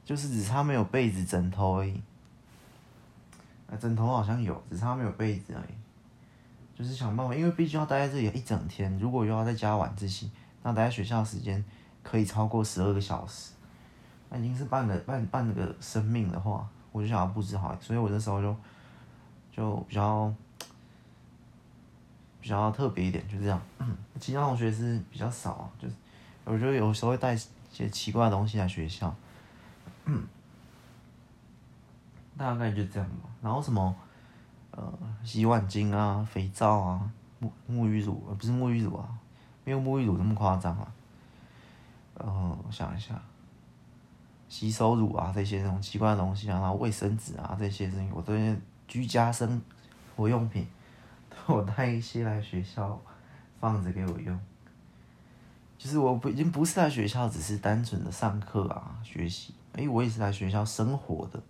[0.03, 2.01] 就是只差没有被子枕头而已。
[3.69, 5.73] 啊，枕头好像有，只差没有被子而已。
[6.77, 10.29] 就是想办法，因为毕竟要待在这里一整天，如果又要在家晚自习，
[10.61, 11.63] 那待在学校时间
[12.03, 13.53] 可以超过十二个小时，
[14.29, 18.55] 那已经是半个半半个生命的话，我就想要布置好，所以我那时候就
[19.51, 20.33] 就比较
[22.41, 23.61] 比较特别一点，就这样。
[24.19, 25.95] 其他同学是比较少，就是
[26.43, 27.39] 我觉得有时候会带一
[27.71, 29.13] 些奇怪的东西来学校，
[32.37, 33.29] 大概就这样吧。
[33.41, 33.95] 然后什么？
[34.77, 37.09] 呃，洗碗巾啊，肥皂啊，
[37.41, 39.07] 沐沐浴乳，呃，不是沐浴乳啊，
[39.63, 40.85] 没有沐浴乳那么夸张啊。
[42.19, 43.17] 然后我想一下，
[44.47, 49.61] 洗手乳啊，这些这种奇怪的东西啊，然后卫生纸啊，这些东西，我这些居家生
[50.15, 50.67] 活用品，
[51.47, 53.01] 我带一些来学校
[53.59, 54.39] 放着给我用。
[55.77, 59.53] 其实我不已经不是在学校，只是单纯的上课啊，学习。
[59.73, 61.41] 哎，我也是来学校生活的，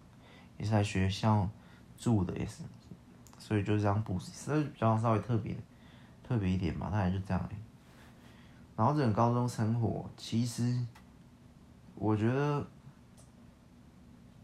[0.58, 1.47] 也是来学校
[1.97, 2.63] 住的，也是。
[3.38, 5.55] 所以就这样布置，所以比较稍微特别，
[6.27, 7.49] 特别一点嘛，大概就这样。
[8.75, 10.84] 然后整个高中生活，其实
[11.93, 12.65] 我觉得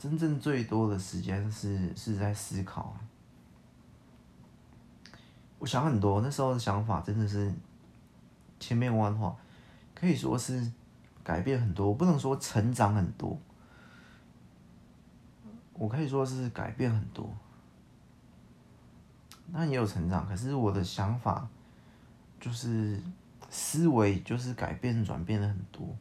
[0.02, 2.98] 真正最多的时间是是在思考。
[5.60, 7.54] 我想很多，那时候的想法真的是
[8.60, 9.36] 千变万化，
[9.94, 10.72] 可以说是
[11.24, 13.38] 改变很多，不能说成长很多，
[15.74, 17.32] 我可以说是改变很多。
[19.52, 20.28] 那也有成长。
[20.28, 21.48] 可是我的想法
[22.40, 23.00] 就是
[23.52, 25.96] 思维就是改变转变了很多，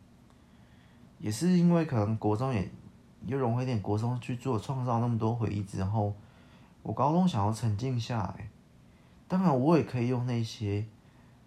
[1.18, 2.66] 也是因为可能国中也
[3.26, 6.14] 又融回点国中去做创造那么多回忆之后，
[6.82, 8.48] 我高中想要沉静下来。
[9.28, 10.84] 当然，我也可以用那些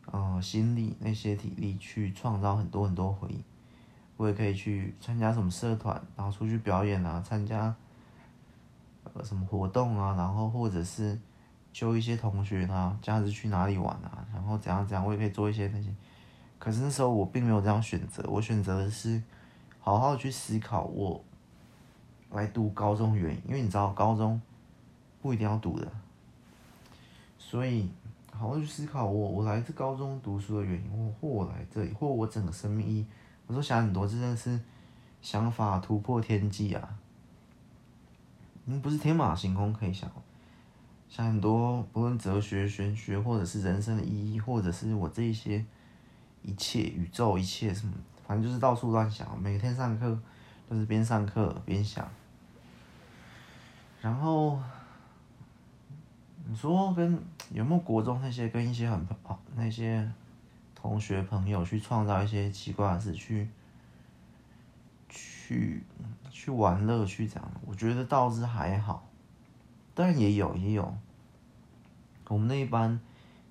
[0.05, 3.43] 呃心力、那些体力去创造很多很多回忆。
[4.15, 7.75] 我也可以去参加什么社团，然后出去表演啊，参加
[9.03, 11.19] 呃什么活动啊，然后或者是
[11.73, 15.89] 揪一些同学啊，这样子去哪里玩啊，然后怎样怎样，我也可以做一些那些。
[16.59, 19.21] 可是那时候我并没有这样选择，我选择的是
[19.79, 21.21] 好好去思考我
[22.33, 24.41] 来读高中原因，因为你知道高中
[25.21, 25.87] 不一定要读的，
[27.37, 27.87] 所以
[28.31, 33.05] 好好去思考我我来这高中读书的原因，或或我来这里，或我整个生命意义。
[33.45, 34.59] 我说想很多，真的是
[35.21, 36.97] 想法突破天际啊！
[38.65, 40.09] 嗯，不是天马行空可以想，
[41.07, 45.63] 想很多，不论哲学、玄学，或者是人生的意义，或者是我这一些
[46.41, 47.93] 一切宇宙一切什么，
[48.25, 49.39] 反正就是到处乱想。
[49.39, 50.17] 每天上课
[50.67, 52.09] 都是边上课边想。
[54.03, 54.59] 然后
[56.45, 57.17] 你说跟
[57.51, 60.07] 有没有国中那些跟一些很好那些？
[60.75, 63.47] 同学朋友去创造一些奇怪的事，去
[65.07, 65.81] 去
[66.29, 69.07] 去玩乐，去这样，我觉得倒是还好，
[69.95, 70.93] 当然也有也有。
[72.27, 72.99] 我们那一班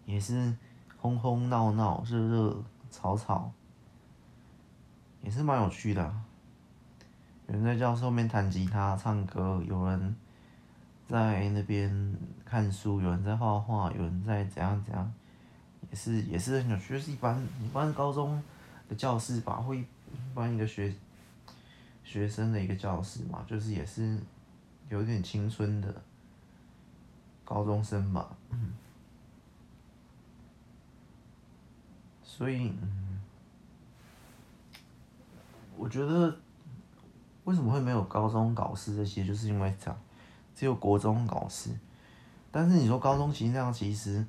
[0.04, 0.54] 也是
[0.98, 3.50] 轰轰闹闹、热热吵吵，
[5.22, 6.14] 也是蛮有趣的。
[7.46, 10.14] 有人在教室后面弹吉他、唱歌，有人
[11.08, 15.12] 在那边看书，有人在画画，有人在怎样怎样。
[15.90, 18.42] 也是也是很有趣，就是一般一般高中
[18.88, 19.84] 的教室吧，会一
[20.34, 20.94] 般一个学
[22.02, 24.18] 学生的一个教室嘛，就是也是
[24.88, 26.02] 有点青春的
[27.44, 28.72] 高中生吧，嗯，
[32.22, 33.20] 所以嗯，
[35.76, 36.34] 我觉得
[37.44, 40.00] 为什么会没有高中搞事这些，就是因为这样，
[40.54, 41.70] 只有国中搞事，
[42.50, 44.24] 但是你说高中其实这样其实。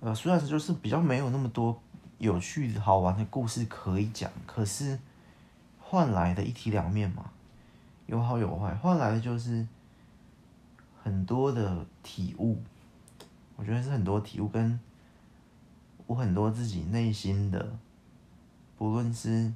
[0.00, 1.80] 呃，虽然就是比较没有那么多
[2.18, 5.00] 有趣好玩的故事可以讲，可是
[5.80, 7.30] 换来的一体两面嘛，
[8.04, 9.66] 有好有坏，换来的就是
[11.02, 12.62] 很多的体悟，
[13.56, 14.78] 我觉得是很多体悟，跟
[16.06, 17.76] 我很多自己内心的，
[18.76, 19.52] 不论是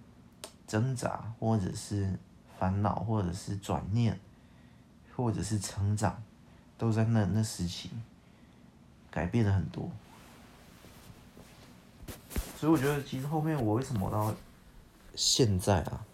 [0.66, 2.18] 挣扎，或者是
[2.58, 4.18] 烦恼，或者是转念，
[5.22, 6.22] 或者是成长，
[6.78, 7.90] 都在那那时期
[9.10, 9.90] 改变了很多。
[12.56, 14.34] 所以我觉得，其实后面我为什么到
[15.14, 16.04] 现在啊，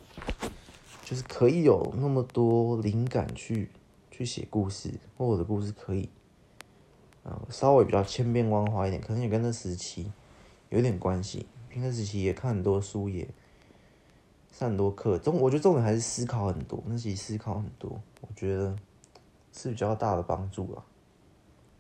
[1.05, 3.71] 就是可以有那么多灵感去
[4.11, 6.09] 去写故事，或我的故事可以，
[7.23, 10.13] 呃，稍微比较千变万化一点，可能也跟那时期
[10.71, 11.47] 有点关系。
[11.79, 13.29] 那时期也看很多书，也
[14.51, 15.19] 上很多课。
[15.19, 16.83] 重，我觉得重点还是思考很多。
[16.87, 18.75] 那期思考很多，我觉得
[19.57, 20.85] 是比较大的帮助啊。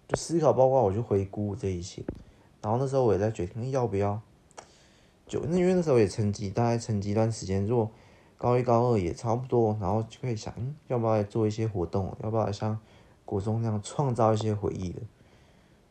[0.08, 2.02] 就思考，包括我去回顾这一些，
[2.62, 4.20] 然后那时候我也在决定要不要。
[5.26, 7.90] 就那因为那时候也沉寂，大概沉寂一段时间，如果
[8.38, 12.16] 高一高二也差不多，然后就可以想，嗯，要不要做一些活动？
[12.22, 12.78] 要不要像
[13.24, 15.02] 国中那样创造一些回忆的？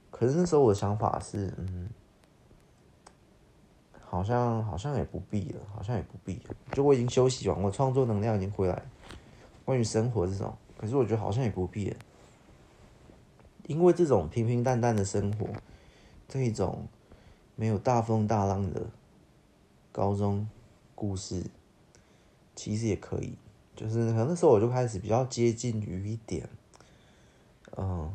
[0.09, 1.89] 可是那时候我的想法是，嗯，
[4.05, 6.55] 好像好像也不必了，好像也不必了。
[6.71, 8.81] 就我已经休息完，我创作能量已经回来。
[9.65, 11.97] 关于生活这种，可是我觉得好像也不必了，
[13.67, 15.47] 因为这种平平淡淡的生活，
[16.27, 16.87] 这一种
[17.55, 18.87] 没有大风大浪的。
[19.91, 20.45] 高中
[20.93, 21.41] 故事
[22.53, 23.37] 其实也可以，
[23.77, 26.49] 就是可能那时候我就开始比较接近于一点，
[27.77, 28.13] 嗯，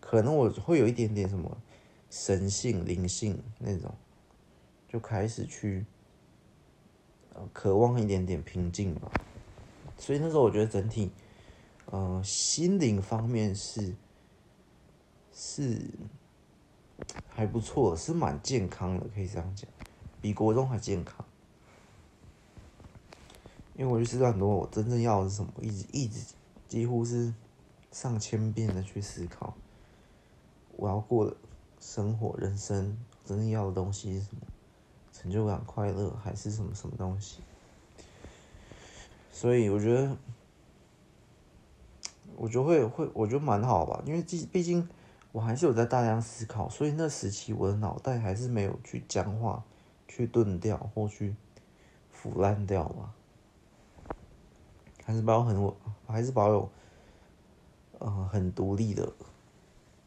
[0.00, 1.58] 可能我会有一点点什么
[2.08, 3.94] 神性、灵性那种，
[4.88, 5.84] 就开始去，
[7.34, 9.12] 呃，渴望一点点平静吧。
[9.98, 11.10] 所以那时候我觉得整体，
[11.90, 13.94] 嗯，心灵方面是
[15.32, 15.80] 是
[17.28, 19.68] 还不错，是蛮健康的，可以这样讲。
[20.20, 21.24] 比国中还健康，
[23.74, 26.34] 因为我就知道很多我真正要的是什么，一直一直
[26.66, 27.32] 几乎是
[27.92, 29.54] 上千遍的去思考，
[30.76, 31.36] 我要过的
[31.80, 34.42] 生活、人生真正要的东西是什么？
[35.12, 37.38] 成就感、快乐，还是什么什么东西？
[39.32, 40.16] 所以我觉得，
[42.38, 44.88] 我觉得会会，我觉得蛮好吧，因为毕毕竟
[45.32, 49.62] 我还是有在大量思考，所以那时期我的脑袋还是没有去僵化。
[50.10, 51.36] 去钝掉或去
[52.10, 53.12] 腐烂掉吧，
[55.04, 55.76] 还是保有很我，
[56.06, 56.70] 还是保有，
[57.98, 59.12] 呃，很独立的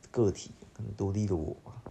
[0.09, 1.83] 个体，很独立的我吧，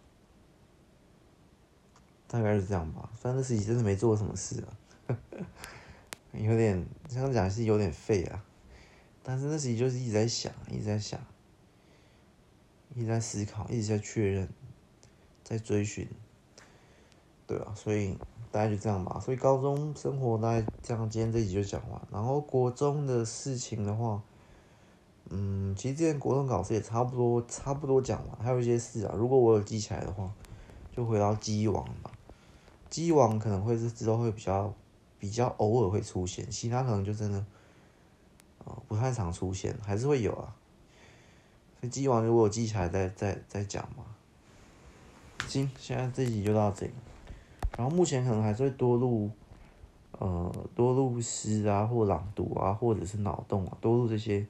[2.26, 3.08] 大概是这样吧。
[3.14, 4.60] 反正自己真的没做什么事
[5.06, 5.16] 啊，
[6.34, 8.44] 有点这样讲是有点废啊。
[9.22, 11.20] 但是那时就是一直在想，一直在想，
[12.94, 14.48] 一直在思考，一直在确认，
[15.44, 16.08] 在追寻，
[17.46, 18.16] 对啊，所以
[18.50, 19.20] 大概就这样吧。
[19.20, 22.00] 所以高中生活大概这样，今天这集就讲完。
[22.10, 24.22] 然后国中的事情的话，
[25.28, 28.38] 嗯，其实之前国中考试也差不多，差不多讲完。
[28.38, 30.32] 还有一些事啊，如果我有记起来的话，
[30.96, 32.10] 就回到记忆网吧。
[32.88, 34.74] 记忆网可能会是之后会比较，
[35.18, 37.44] 比较偶尔会出现，其他可能就真的。
[38.88, 40.54] 不太常出现，还是会有啊。
[41.80, 44.04] 所以记完如果我记起来再再再讲嘛。
[45.48, 46.92] 行，现在这集就到这里。
[47.78, 49.30] 然后目前可能还是会多录，
[50.18, 54.46] 呃，多录诗啊，或朗读啊，或者是脑洞啊，多录这些，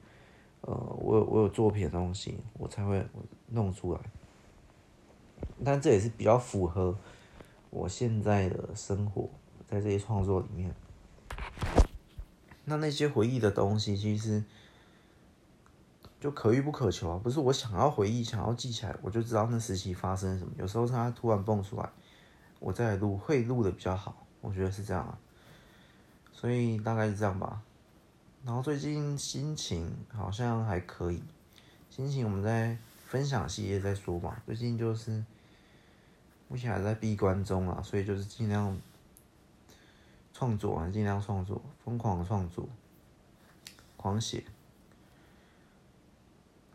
[0.61, 3.01] 呃，我有我有作品的东西，我才会
[3.47, 3.99] 弄出来。
[5.63, 6.95] 但这也是比较符合
[7.69, 9.29] 我现在的生活，
[9.67, 10.73] 在这些创作里面。
[12.65, 14.43] 那那些回忆的东西，其实
[16.19, 17.19] 就可遇不可求啊！
[17.21, 20.53] 不是我想要回忆、想要记起来，我就知道那时期发生什么。
[20.57, 21.89] 有时候它突然蹦出来，
[22.59, 24.25] 我再录，会录的比较好。
[24.41, 25.17] 我觉得是这样啊。
[26.31, 27.61] 所以大概是这样吧。
[28.45, 31.23] 然后最近心情好像还可以，
[31.89, 34.41] 心情我们在分享系列再说吧。
[34.45, 35.25] 最近就是
[36.47, 38.77] 目前还在闭关中啊，所以就是尽量。
[40.33, 42.67] 创作啊，尽量创作，疯狂创作，
[43.97, 44.43] 狂写，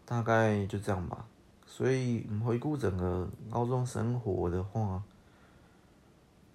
[0.05, 1.27] 大概就这样吧。
[1.67, 5.03] 所以，回顾整个高中生活的话，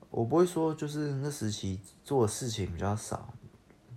[0.10, 3.34] 我不会说就是那时期做的事情比较少，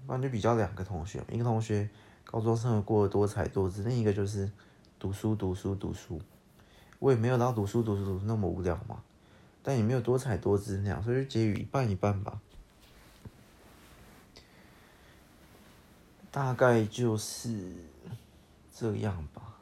[0.06, 1.88] 不然就比较两个同学，一个同学
[2.24, 4.50] 高中生活过得多彩多姿，另一个就是
[4.98, 6.20] 读书读书读书。
[6.98, 9.02] 我也没有到读书读书读书那么无聊嘛，
[9.62, 12.40] 但也没有多彩多姿那样，所以就结于一半一半吧。
[16.34, 17.72] 大概就是
[18.74, 19.54] 这样吧，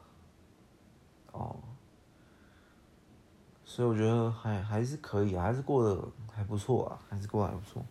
[1.31, 1.55] 哦，
[3.63, 6.03] 所以我觉得还还是可以啊，还是过得
[6.35, 7.85] 还不错啊，还是过得还不错。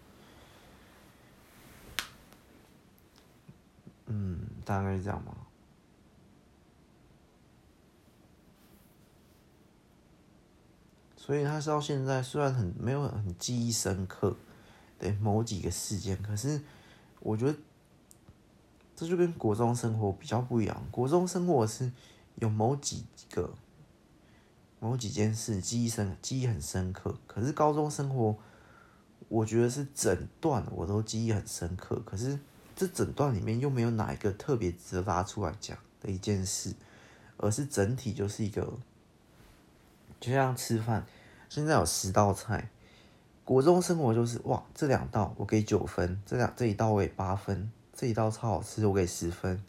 [4.07, 5.33] 嗯，大概是这样吧。
[11.16, 14.37] 所以他到现在虽然很没有很记忆深刻，
[14.99, 16.61] 对某几个事件，可是
[17.20, 17.57] 我觉得。
[19.03, 20.81] 这就跟国中生活比较不一样。
[20.93, 21.91] 国中生活是
[22.37, 23.53] 有某几个、
[24.79, 27.19] 某几件事记忆深、记忆很深刻。
[27.27, 28.37] 可是高中生活，
[29.27, 32.01] 我觉得是整段我都记忆很深刻。
[32.07, 32.39] 可是
[32.77, 36.73] 这整段里面又没有哪一个特别值得拉出来讲的一件事，
[37.39, 38.79] 而是整体就是一个，
[40.21, 41.05] 就像吃饭，
[41.49, 42.71] 现在有十道菜，
[43.45, 47.73] 国中生活就是哇，这两道我给九分，这两这一道我给八分。
[48.03, 49.63] 这一道超好吃，我给十分。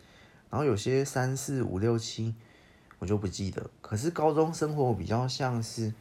[0.50, 2.34] 然后有些三四五六七，
[2.98, 3.70] 我就不记得。
[3.80, 5.94] 可是高中生活比较像是，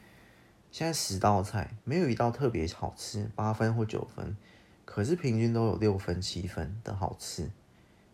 [0.71, 4.35] 现在十道菜没有一道特别好吃，八分或九分，
[4.83, 7.51] 可是平均都有六分七分的好吃。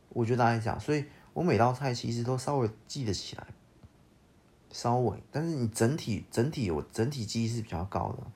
[0.09, 3.47] 我觉得大概这样，所以我每道菜其实都稍微记得起来，
[4.69, 5.17] 稍微。
[5.31, 8.27] 但是你整体整体我整体记忆是比较高的，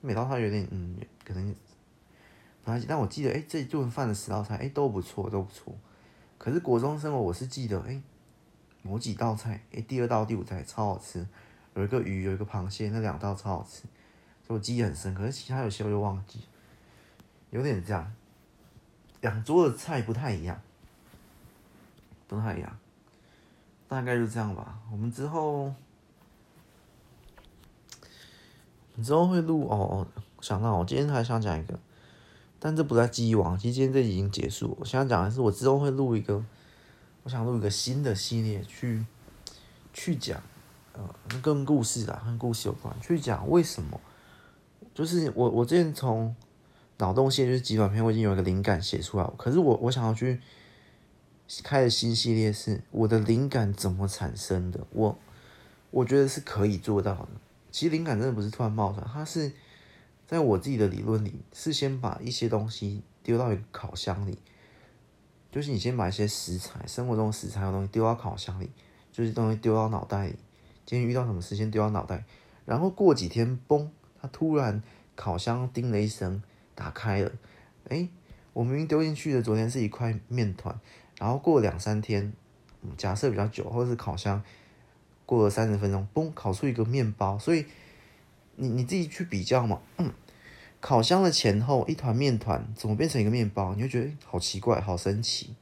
[0.00, 1.52] 每道菜有点嗯，可能。
[2.64, 5.74] 但我记得，哎、这一顿饭的十道菜，哎、都不错，都不错。
[6.38, 8.02] 可是国中生活，我是记得，哎、欸，
[8.82, 11.26] 某几道菜，哎、第二道、第五道菜超好吃，
[11.74, 13.82] 有一个鱼，有一个螃蟹，那两道超好吃，
[14.46, 15.12] 所以我记忆很深。
[15.14, 16.40] 可是其他有些我就忘记，
[17.50, 18.12] 有点这样，
[19.20, 20.60] 两桌的菜不太一样，
[22.28, 22.78] 不太一样，
[23.88, 24.78] 大概就这样吧。
[24.90, 25.74] 我们之后，
[28.94, 30.06] 你之后会录哦哦。
[30.40, 31.78] 想到我今天还想讲一个。
[32.64, 34.76] 但这不在记忆网，其实今天这已经结束。
[34.78, 36.40] 我想讲的是，我之后会录一个，
[37.24, 39.04] 我想录一个新的系列，去
[39.92, 40.40] 去讲，
[40.92, 41.02] 呃，
[41.42, 44.00] 跟故事啊，跟故事有关，去讲为什么，
[44.94, 46.32] 就是我我之前从
[46.98, 50.40] 脑洞线就是极短篇，我已经有一个灵感写出来，可是我我想要去
[51.64, 55.18] 开的新系列是我的灵感怎么产生的，我
[55.90, 57.28] 我觉得是可以做到的。
[57.72, 59.50] 其实灵感真的不是突然冒出来，它是。
[60.32, 64.38] 在我自己的理论里，是先把一些东西丢到一个烤箱里，
[65.50, 68.70] 就是你先把一些食材，生活中的食材的东西丢到烤箱里，
[69.12, 70.36] 就是东西丢到脑袋里。
[70.86, 72.24] 今天遇到什么事，先丢到脑袋，
[72.64, 73.88] 然后过几天，嘣，
[74.22, 74.82] 它突然
[75.14, 76.42] 烤箱叮了一声，
[76.74, 77.30] 打开了。
[77.90, 78.08] 诶，
[78.54, 80.74] 我明明丢进去的，昨天是一块面团，
[81.18, 82.32] 然后过两三天，
[82.96, 84.42] 假设比较久，或者是烤箱。
[85.26, 87.38] 过了三十分钟，嘣，烤出一个面包。
[87.38, 87.66] 所以
[88.56, 89.80] 你你自己去比较嘛，
[90.82, 93.72] 烤箱的前后一团面团怎么变成一个面包？
[93.76, 95.54] 你会觉得好奇怪，好神奇。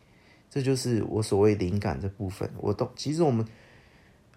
[0.48, 2.50] 这就是我所谓灵感这部分。
[2.56, 3.46] 我都其实我们，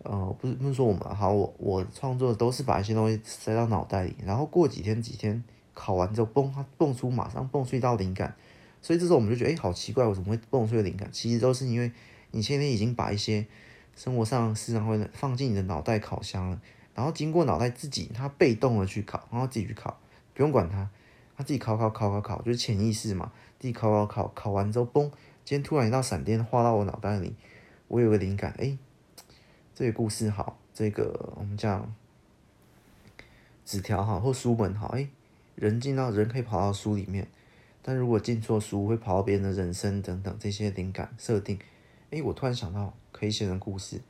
[0.03, 5.41] 呃，不是不是说我们好，我我创作都是把一些东西塞到脑袋里，然后过几天几天
[5.73, 8.36] 烤完之后，嘣，它蹦出马上蹦出一道灵感。
[8.81, 11.07] 所以这时候我们就觉得，哎，好奇怪，我怎么会蹦出灵感？
[11.13, 11.89] 其实都是因为
[12.31, 13.45] 你前天已经把一些
[13.95, 16.61] 生活上事上会放进你的脑袋烤箱了，
[16.93, 19.97] 然后经过脑袋自己，它被动的去烤，然后自己去烤，
[20.34, 20.89] 不用管他，
[21.38, 25.03] 他自己考考考考考，就是潜意识嘛，自己考考考考完之后，嘣，
[25.45, 27.36] 今天突然一道闪电划到我脑袋里，
[27.88, 28.77] 我有个灵感，哎，
[29.75, 31.93] 这个故事好，这个我们讲
[33.65, 35.07] 纸条好，或书本好，哎，
[35.55, 37.27] 人进到人可以跑到书里面。
[37.86, 41.59] 但如果进错书，会跑到别人的人生等等这些灵感设定，
[42.11, 44.01] 哎，我突然想到可以写成故事，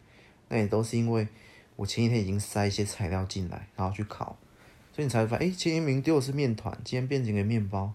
[0.47, 1.27] 那也都是因为
[1.75, 4.37] 我前一天已经塞一些材料进来，然后去考，
[4.93, 7.93] 所以你才会发现，哎，前一天明丢的是面团，今天变成一个面包，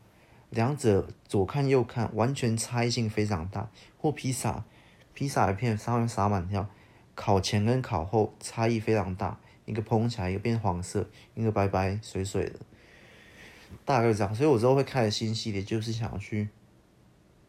[0.50, 3.70] 两者左看右看完全差异性非常大。
[3.96, 4.64] 或披萨，
[5.14, 6.68] 披萨一片上面撒满料，
[7.14, 12.58] 烤前跟烤后差异非常大，一个蓬起来，一个变黄色，一个白白水水的。
[13.84, 16.48] 大概这样，所以我之后会开的新系列，就是想要去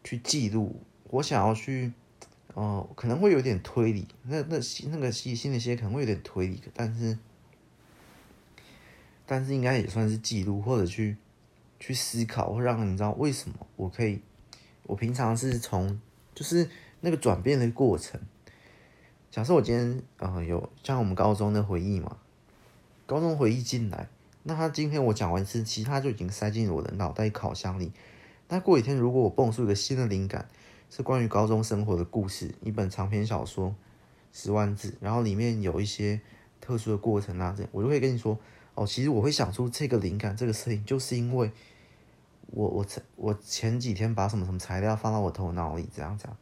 [0.04, 1.92] 去记录，我想要去，
[2.54, 4.58] 哦、呃，可能会有点推理，那那
[4.90, 7.18] 那个新新的系列可能会有点推理，但是
[9.30, 11.16] 但是应该也算是记录，或者去
[11.78, 14.20] 去思考，会让你知道为什么我可以，
[14.82, 16.00] 我平常是从
[16.34, 16.68] 就是
[17.00, 18.20] 那个转变的过程。
[19.30, 22.16] 假设我今天呃有像我们高中的回忆嘛，
[23.06, 24.08] 高中回忆进来。
[24.42, 27.92] 那他今天我讲完一次，其他就已经塞进我的脑袋烤箱里。
[28.48, 30.48] 那过几天，如果我蹦出一个新的灵感，
[30.90, 33.76] 是关于高中生活的故事，一本长篇小说，
[34.32, 36.20] 十万字，然后里面有一些
[36.60, 38.36] 特殊的过程啊，这样我就会跟你说，
[38.80, 41.52] 哦，其实我会想出这个灵感，这个事情，就是因为
[42.46, 46.34] 我我才我前几天把什么什么材料放到我头脑里，这样这样，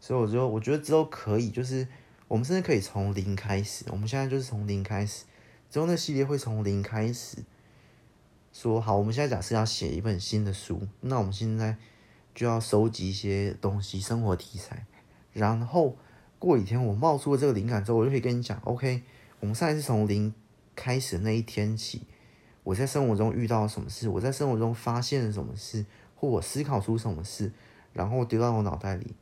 [0.00, 1.86] 所以我就我觉得之后可以，就是
[2.28, 5.26] 我们甚至可以从零开始，我们现在就是从零开始。
[5.68, 7.44] 之后那系列会从零开始
[8.54, 11.76] 说好，我们现在假设要写一本新的书，那我们现在
[12.34, 14.86] 就要收集一些东西，生活题材。
[15.34, 15.94] 然后
[16.38, 19.02] 过几天我冒出了这个灵感之后，我就可以跟你讲，OK，
[19.40, 20.32] 我们现在是从零
[20.74, 22.02] 开始那一天起，
[22.64, 27.52] 我在生活中遇到什么事，我在生活中发现了什么事，或我思考出什么事，
[27.92, 29.14] 然后丢到我脑袋里。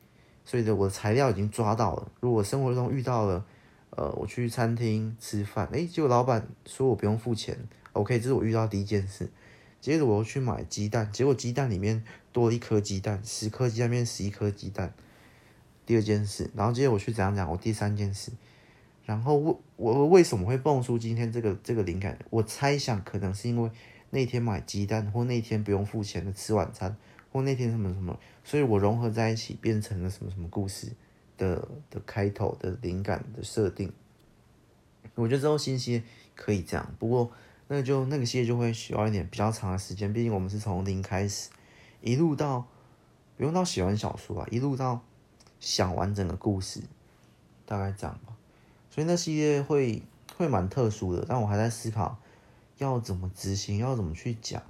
[0.44, 2.11] 所以的我的材料已经抓到了。
[2.20, 3.44] 如果生活中遇到了，
[3.90, 7.57] 呃，我去餐厅吃饭，诶，结果老板说我不用付钱
[7.92, 9.30] ，OK，这是我遇到第一件事。
[9.80, 14.92] 接着我又去买鸡蛋，结果鸡蛋里面多了一颗鸡蛋，十颗鸡蛋变十一颗鸡蛋。
[15.86, 17.51] 第二件事，然后接着我去怎样讲？
[17.51, 18.30] 我第三件事，
[19.11, 22.16] 然后我我为什么会蹦出今天这个这个灵感？
[22.30, 23.68] 我猜想可能是因为
[24.11, 26.96] 那天买鸡蛋，或那天不用付钱的吃晚餐，
[27.32, 30.92] 或那天什么什么，所以我融合在一起变成了什么什么故事。
[31.36, 33.90] 的的开头的灵感的设定，
[35.14, 36.02] 我觉得之后新系列
[36.36, 37.32] 可以这样，不过
[37.66, 41.48] 那就那个系列就会需要一点比较长的时间，毕竟我们是从零开始，
[42.02, 42.66] 一路到
[43.36, 45.02] 不用到写完小说啊，一路到
[45.58, 46.82] 想完整个故事，
[47.64, 48.20] 大概这样。
[48.91, 50.03] 所以那系列会
[50.36, 52.18] 会蛮特殊的，但我还在思考
[52.78, 54.62] 要怎么执行，要怎么去讲。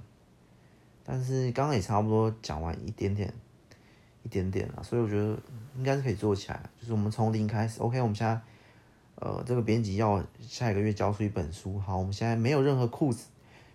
[1.03, 3.33] 但是刚刚也差不多讲完一点点。
[4.23, 5.35] 一点点了，所以我觉得
[5.75, 6.69] 应该是可以做起来。
[6.79, 8.39] 就是我们从零开始，OK，我们现在，
[9.15, 13.11] 呃，这个编辑要下一个月交出一本书，好，我们现在没有任何库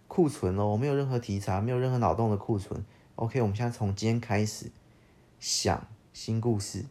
[0.07, 2.85] 库存哦，没有任何题材，没有任何脑洞的库存
[3.17, 4.71] ，OK，我们现在从今天开始
[5.41, 6.85] 想新故事。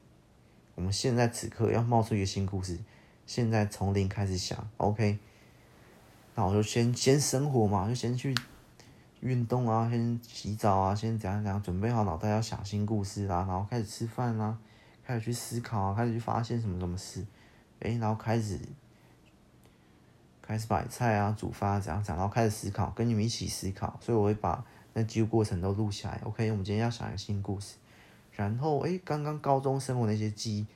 [0.75, 2.77] 我们现在此刻要冒出一个新故事，
[3.25, 5.19] 现在从零开始想，OK，
[6.35, 8.35] 那我就先先生活嘛，就先去。
[9.21, 14.55] 运动啊，先洗澡啊，先怎样怎样，准备好脑袋要想新故事啦，然后开始吃饭啦，
[15.03, 17.25] 开始去思考啊，开始去发现什么什么事，
[17.79, 18.59] 诶，然后开始
[20.43, 24.63] 开始买菜啊，煮饭啊，怎样怎样，然后开始思考，跟你们一起思考，所以我会把
[24.93, 26.21] 那记录过程都录下来。
[26.23, 27.77] OK，我们今天要想一个新故事，
[28.33, 30.67] 然后诶，刚刚高中生活那些记忆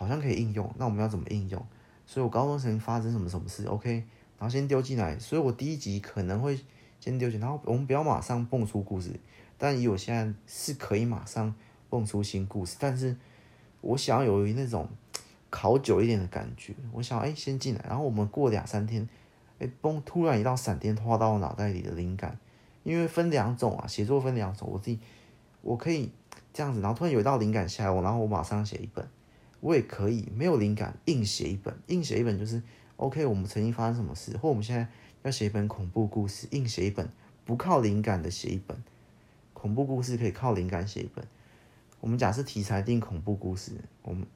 [0.00, 1.62] 好像可以应用，那我们要怎么应用？
[2.06, 3.90] 所以我高中曾经发生什么什么事？OK，
[4.38, 6.58] 然后先丢进来，所以我第一集可能会。
[7.02, 9.18] 先丢进，然后我们不要马上蹦出故事，
[9.56, 11.54] 但以我现在是可以马上
[11.88, 13.16] 蹦出新故事，但是
[13.80, 14.86] 我想要有那种
[15.48, 19.08] 考久一点的感觉，我想哎先进来，然后我们过两三天，
[19.58, 22.38] 哎嘣，突然一道闪电划到我脑袋里的灵感，
[22.82, 24.98] 因为分两种啊，写作分两种，我自己
[25.62, 26.12] 我可以
[26.52, 29.08] 这样子，然后突然有一道灵感下来，我然后我马上写一本，
[29.60, 32.62] 我也可以没有灵感硬写一本，硬写一本就是
[32.96, 33.26] OK。
[33.26, 34.88] 我们曾经发生什么事，或我们现在
[35.22, 37.08] 要写一本恐怖故事，硬写一本，
[37.44, 38.82] 不靠灵感的写一本
[39.52, 41.26] 恐怖故事，可以靠灵感写一本。
[42.00, 44.26] 我们假设题材定恐怖故事，我们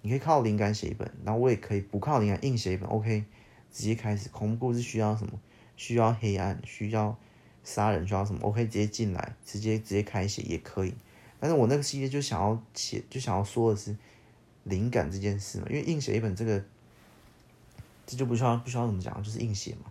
[0.00, 3.24] 你可以靠灵感写一本，然后我也可以不靠灵感硬写一本，OK，
[3.70, 4.30] 直接开始。
[4.30, 5.38] 恐怖故事需要什么？
[5.76, 7.18] 需要黑暗，需要
[7.62, 10.94] 杀人，需要什么？OK，直接进来，直接直接开写也可以。
[11.38, 13.94] 但是我那个系列就想要写，就想要说的是。
[14.64, 16.62] 灵感这件事嘛，因为硬写一本这个，
[18.06, 19.90] 这就不需要不需要怎么讲，就是硬写嘛。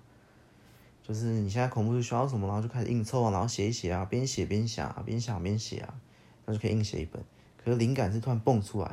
[1.01, 5.99] 就是你现在恐怖是需要什么，然后就开始硬凑啊，然后写一写啊，边写边想啊，边想边写啊，
[6.45, 7.20] 那就可以硬写一本。
[7.57, 8.88] 可是灵感是突然蹦出来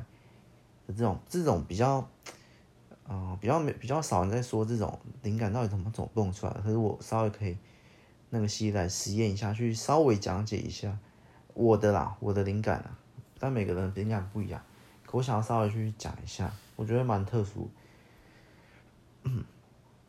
[0.86, 2.08] 的这种，这种比较，
[3.06, 6.52] 呃，比较没比较少人在说这种灵感到底怎么怎么蹦出来。
[6.64, 7.58] 可是我稍微可以
[8.30, 10.98] 那个系列来实验一下，去稍微讲解一下
[11.52, 12.98] 我的啦，我的灵感啊，
[13.38, 14.64] 但每个人灵感不一样。
[15.16, 17.70] 我想要稍微去讲一下，我觉得蛮特殊。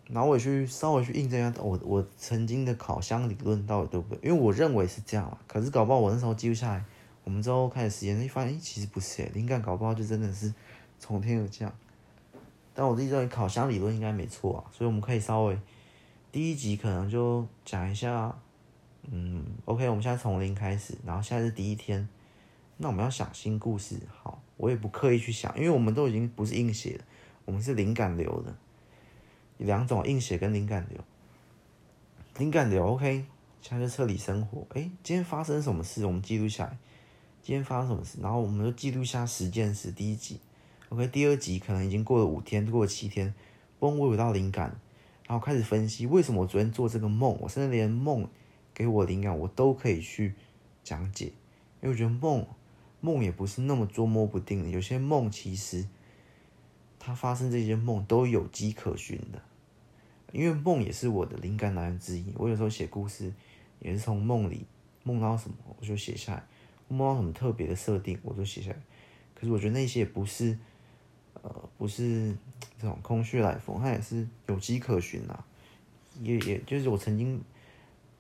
[0.09, 4.29] 然后我也去稍微去印证一下我我曾经的烤箱理论到底对不对？
[4.29, 6.83] 因为我认为是这样嘛，可是搞不好我那时候记录下来，
[7.23, 10.53] 我们之后开始实验，一发现，哎，其实不是，灵感搞不好就真的是
[10.99, 11.73] 从天而降。
[12.73, 15.57] 但我自己认为烤箱理论应该没错啊，所以我们可以稍微
[16.31, 18.37] 第一集可能就讲一下，
[19.09, 22.07] 嗯，OK，我们现在从零开始，然后现在是第一天，
[22.77, 24.41] 那我们要想新故事，好。
[24.57, 27.03] 我也不刻意去想，因为我们都已经不是硬写的，
[27.45, 28.55] 我们是灵感流的，
[29.57, 30.99] 两种硬写跟灵感流。
[32.37, 33.25] 灵感流 OK，
[33.61, 34.67] 现在就彻底生活。
[34.71, 36.05] 哎，今天发生什么事？
[36.05, 36.77] 我们记录下来。
[37.41, 38.17] 今天发生什么事？
[38.21, 39.91] 然后我们就记录下十件事。
[39.91, 40.39] 第一集
[40.89, 43.33] OK，第二集可能已经过了五天，过了七天，
[43.79, 44.79] 嘣，我有到灵感，
[45.27, 48.27] 然后开始分析为什么我昨天做这个梦，我甚至连梦
[48.73, 50.33] 给我灵感我都可以去
[50.83, 51.25] 讲解，
[51.81, 52.45] 因为我觉得梦。
[52.99, 55.87] 梦也不是那么捉摸不定的，有些梦其实
[56.97, 59.41] 它发生这些梦都有迹可循的，
[60.31, 62.33] 因为梦也是我的灵感来源之一。
[62.35, 63.31] 我有时候写故事
[63.79, 64.65] 也是从梦里
[65.03, 66.43] 梦到什么我就写下来，
[66.87, 68.77] 梦到什么特别的设定我就写下来。
[69.35, 70.57] 可是我觉得那些也不是
[71.41, 72.35] 呃不是
[72.79, 75.45] 这种空穴来风，它也是有迹可循啊。
[76.21, 77.41] 也也就是我曾经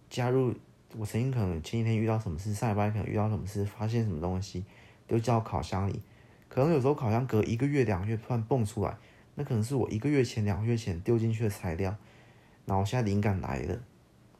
[0.09, 0.53] 加入。
[0.97, 4.65] 我曾经可能前几天遇到什么事，上礼拜可能遇到什么事，发现什么东西，
[5.05, 6.01] 丢到烤箱里。
[6.49, 8.97] 可能有时候烤箱隔一个月、两个月突然蹦出来，
[9.35, 11.95] 那可能是我一个月前、两个月前丢进去的材料，
[12.65, 13.79] 然后现在灵感来了，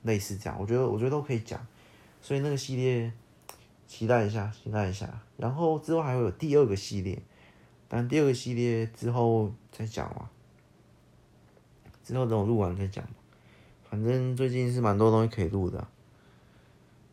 [0.01, 0.57] 类似这样。
[0.59, 1.63] 我觉得，我觉得都可以讲。
[2.21, 3.11] 所以那个系列
[3.85, 5.21] 期待一下，期待一下。
[5.37, 7.21] 然后之后还会有第二个系列，
[7.87, 10.29] 但第二个系列之后再讲嘛。
[12.03, 13.05] 之后等我录完再讲。
[13.89, 15.87] 反正最近是蛮多东西可以录的。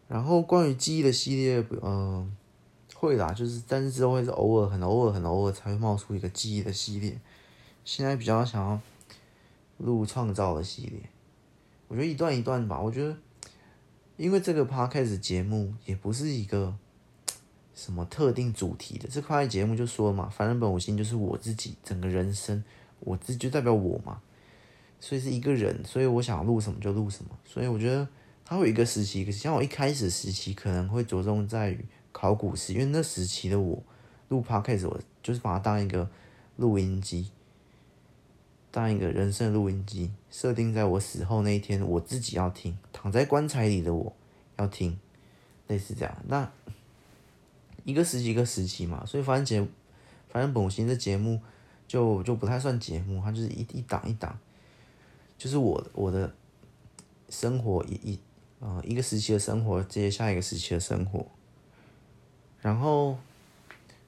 [0.06, 2.30] 然后关于记忆的系列，嗯、
[2.94, 7.18] 会啦，就是但是之后会是偶尔、很偶尔、很偶尔才会冒出一个记忆的系列。
[7.84, 8.78] 现在比较想要
[9.78, 11.00] 录创造的系列，
[11.88, 12.78] 我觉得一段一段吧。
[12.80, 13.16] 我觉得，
[14.18, 16.76] 因为这个 p 开始节目也不是一个
[17.74, 22.62] 什么特定主题的，这块节目就说嘛，反正本我心就是我自己整个人生，
[23.00, 24.20] 我自就代表我嘛，
[25.00, 28.06] 所以是一个人，所以我想录什么就录什么，所以我觉得。
[28.44, 33.82] 它会有一个时期，可是像我一开始时期可能会着重在于考古时，因为那时期的我
[34.28, 36.08] 录 podcast，我就是把它当一个
[36.56, 37.30] 录音机，
[38.70, 44.14] 当一个人生录音机，设定在我死后那一天，我自己要听，躺在棺材里的我
[44.56, 44.98] 要听，
[45.66, 46.14] 类似这样。
[46.28, 46.52] 那
[47.84, 49.66] 一个时期一个时期嘛，所以反正节，
[50.28, 51.40] 反正本心这节目
[51.88, 54.38] 就就不太算节目，它就是一一档一档，
[55.38, 56.34] 就是我我的
[57.30, 58.18] 生活一一。
[58.64, 61.26] 啊、一个时期的生活接下一个时期的生活，
[62.62, 63.18] 然后，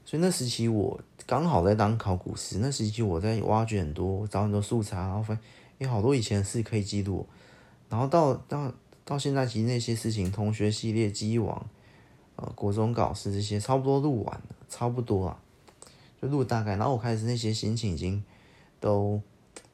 [0.03, 5.43] 所以那时期我刚好在当考古师，那时期我在挖掘很多，找很多素材，然后发现
[5.77, 7.27] 有好多以前的事可以记录，
[7.91, 8.73] 然后到到
[9.05, 11.69] 到现在，其实那些事情，同学系列、记忆网，
[12.37, 15.39] 呃，国中考试这些，差不多录完了，差不多了，
[16.23, 18.25] 就录大概，然后我开始那些心情已经
[18.81, 19.21] 都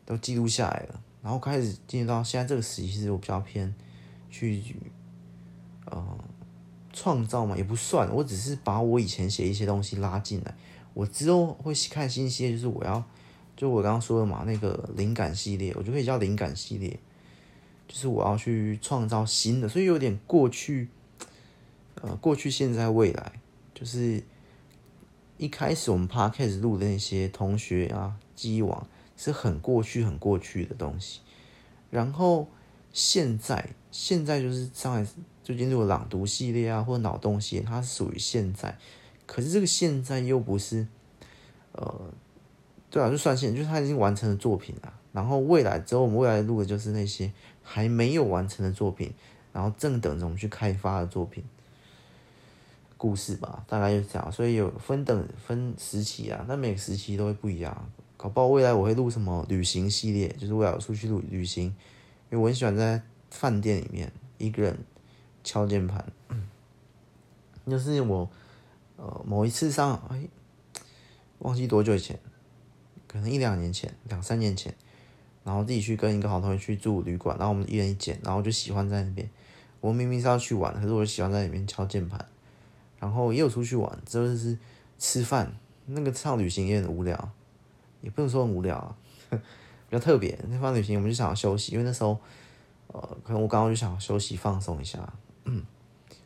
[0.05, 3.73] 都记录下来了，然后开始进入到现在这个时期，其实我比较偏。
[4.33, 4.63] 去，
[5.85, 6.19] 呃，
[6.91, 10.57] 创造嘛，也不算，我只是把我以前写一些东西拉进来。
[10.95, 13.05] 我之后会看新系列，就是我要，
[13.55, 16.99] 就我刚刚说的嘛，那个灵感系列，我就可以叫灵感系列，
[17.87, 20.89] 就是我要去创造新的，所以有点过去，
[22.01, 23.33] 呃，过去、现在、未来，
[23.75, 24.25] 就是
[25.37, 31.21] 一开始我们 Podcast 录的那些同学啊，记忆网是很过去、很过去的东西，
[31.91, 32.49] 然后。
[32.95, 35.07] 现在，现在就是上海
[35.45, 38.77] 最近这个朗读系列啊，或者脑洞系列，它属于现在。
[39.27, 40.87] 可是这个现在又不是，
[41.73, 42.01] 呃，
[42.91, 44.99] 对啊，就算现，就是他已经完成的作品啊。
[45.13, 47.31] 然后未来之后，我们未来录的就是那些
[47.63, 49.13] 还没有完成的作品，
[49.53, 51.45] 然后正等着我们去开发的作品，
[52.97, 54.33] 故事吧，大概就是这样。
[54.33, 57.91] 所以有分等分时期啊，但每个时期都会不一样。
[58.17, 61.75] 搞不好未来我会录什么旅行系列，就是未来我出去旅旅行，因
[62.31, 63.03] 为我很喜欢在
[63.33, 64.79] 饭店里面一个人
[65.43, 66.05] 敲键盘。
[67.67, 68.29] 就是我
[68.97, 70.29] 呃某一次上哎，
[71.39, 72.19] 忘记多久以前，
[73.09, 74.73] 可能一两年前，两三年前。
[75.45, 79.29] 然后自己去跟一个好同学去住旅馆，然后我们一人一间，然后就喜欢在那边。
[79.81, 82.25] 我明明是要去玩，可是我喜欢在里面敲键盘。
[83.01, 84.57] 然后也有出去玩，就是
[85.01, 85.53] 吃饭。
[85.87, 87.33] 那个趟旅行也很无聊，
[88.03, 88.97] 也不能说很无聊啊，
[89.31, 89.39] 比
[89.91, 90.39] 较特别。
[90.49, 92.17] 那趟旅行我们就想要休息，因为那时候
[92.89, 95.13] 呃，可能我刚刚就想休息放松一下。
[95.45, 95.65] 嗯，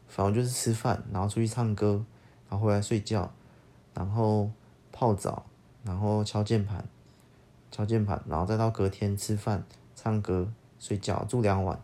[0.08, 2.04] 反正就是吃饭，然后出去唱歌，
[2.48, 3.32] 然后回来睡觉，
[3.94, 4.50] 然后
[4.92, 5.46] 泡澡，
[5.84, 6.84] 然后敲键盘。
[7.68, 9.62] 敲键盘，然后再到隔天吃饭、
[9.94, 11.78] 唱歌、睡觉，住两晚，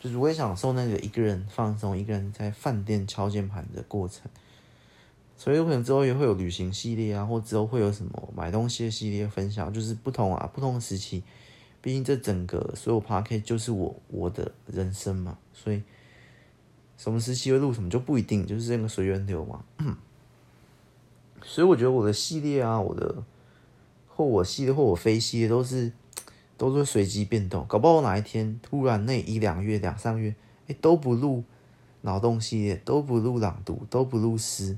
[0.00, 4.22] 就是我也享受那个一个人放松、一个人在饭店敲键盘的过程。
[5.36, 11.22] 所以有可能之后也会有旅行系列啊，或之后会有什么买东西的系列分享，就是不同啊，不同的时期。
[11.86, 15.80] 毕竟这整个所有 podcast 就是我我的人生嘛，所以
[16.96, 19.62] 什么时期会录什么就不一定，就是这个随缘流嘛。
[21.44, 23.22] 所以我觉得我的系列啊，我的。
[24.08, 25.92] 或我系列或我非系列都是
[26.56, 30.34] 都是随机变动，搞不好哪一天突然那一两月两三个月，
[30.66, 31.44] 哎都不录
[32.00, 34.76] 脑洞系列，都不录朗读，都不录诗，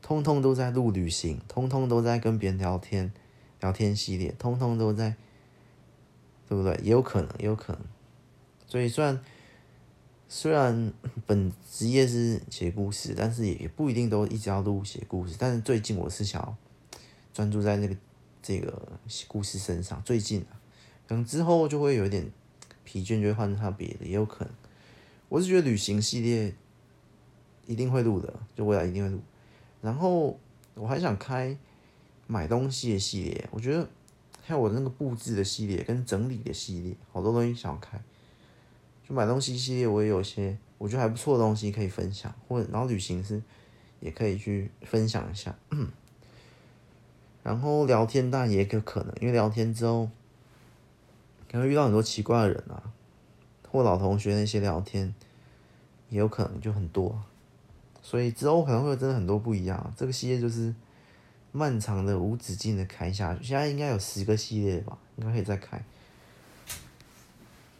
[0.00, 3.12] 通通都在录旅行，通通都在跟别人聊天
[3.60, 5.16] 聊天系列，通通都在，
[6.48, 6.78] 对不对？
[6.82, 7.82] 也有可能，也有可能。
[8.66, 9.20] 所以虽然
[10.28, 10.92] 虽 然
[11.26, 15.34] 本职业是写故事，但是也也不一定都一直要录写故事。
[15.38, 16.56] 但是最近我是想要
[17.32, 17.96] 专注在那个。
[18.42, 18.80] 这个
[19.26, 20.54] 故事身上，最近啊，
[21.08, 22.30] 可能之后就会有点
[22.84, 24.54] 疲倦，就会换成别的，也有可能。
[25.28, 26.54] 我是觉得旅行系列
[27.66, 29.20] 一定会录的，就未来一定会录。
[29.82, 30.38] 然后
[30.74, 31.58] 我还想开
[32.28, 33.88] 买东西的系列，我觉得
[34.46, 38.00] 还有我那个布置的系列跟整理的系列，好多东西想开。
[39.08, 43.42] 就买东西系列，我也有些我觉得还不错的东西可以分享，或者然后旅行是
[43.98, 45.52] 也可以去分享一下。
[47.42, 50.08] 然后聊天当然也有可能，因为聊天之后
[51.50, 52.92] 可能遇到很多奇怪的人啊，
[53.68, 55.12] 或老同学那些聊天
[56.08, 57.20] 也有可能就很多，
[58.00, 59.92] 所以之后可能会真的很多不一样。
[59.96, 60.72] 这个系列就是
[61.56, 65.82] 漫长的无止境的开下去，现在应该有十个系列吧，应该可以再开，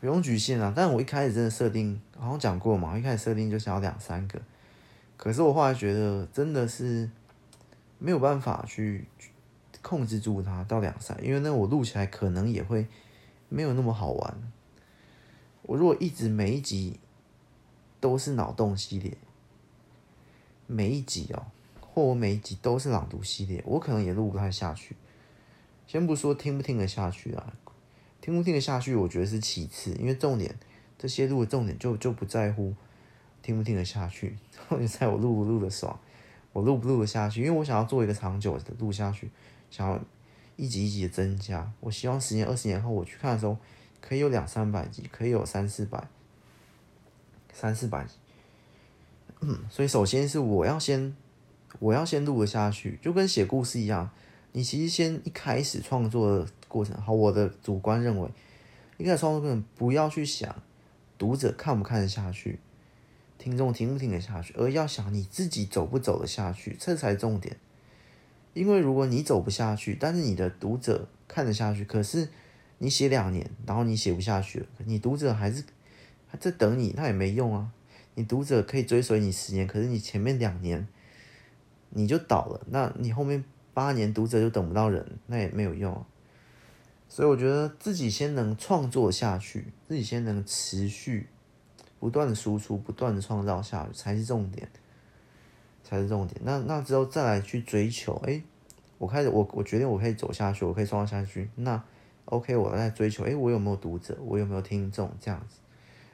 [0.00, 0.72] 不用局限啊。
[0.74, 4.40] 但我一开始真的设定，好像讲过嘛，一开始设定就想要两三个，
[5.16, 7.10] 可是我后来觉得真的是
[7.98, 9.04] 没有办法去。
[9.82, 12.88] 控制住它到两三，因为那我录起来可能也会
[13.48, 14.52] 没有那么好玩。
[15.62, 16.98] 我如果一直每一集
[18.00, 19.16] 都是脑洞系列，
[20.66, 21.46] 每一集哦，
[21.96, 24.94] 或我每一集都是朗读系列，我可能也录不太下去。
[25.86, 27.54] 先不说听不听得下去啊，
[28.20, 30.54] 听不听得下去，我觉得是其次，因为重点
[30.98, 32.74] 这些录的重点就就不在乎
[33.40, 34.36] 听不听得下去，
[34.68, 35.98] 重点在我录不录的爽，
[36.52, 39.30] 我录不录得下去，因为我想要做一个长久的录下去。
[39.70, 39.98] 想要
[40.56, 43.56] 一集一集的增加，我希望十年、二十年后我去看的时候，
[44.02, 46.06] 可以有两三百集，可以有三四百、
[47.54, 48.16] 三四百集。
[49.40, 51.16] 嗯， 所以首先是我要先，
[51.78, 54.10] 我要先录得下去，就跟写故事一样。
[54.52, 58.28] 你其实先一开始创作的过程，好，我的主观认为，
[58.96, 60.62] 一开始创作过程不要去想
[61.18, 62.58] 读者看不看得下去，
[63.36, 67.56] 听众听不听得下去，而要想你自己走不走得下去，这才重点。
[68.54, 72.28] 因为如果你走不下去，但是你的读者看得下去，可是
[72.78, 75.62] 你写两年，然后你写不下去了，你读者还是
[76.26, 77.70] 还在等你，那也没用啊。
[78.14, 80.88] 你读者可以追随你十年，可是你前面两年
[81.90, 86.06] 你就倒了，那你后面八年读者就等不到人，那也没有用啊。
[87.08, 91.28] 所以我觉得自己先能创作下去，自己先能持续
[91.98, 94.68] 不断的输出，不断的创造下去才是重点。
[95.88, 96.40] 才是重点。
[96.42, 98.42] 那那之后再来去追求，哎、
[98.98, 101.48] 我开始我我决定我可以走下去，我可以创造下去。
[101.54, 101.80] 那
[102.24, 104.18] OK，我来追求，哎、我有没有读者？
[104.20, 105.08] 我有没有听众？
[105.20, 105.60] 这样子，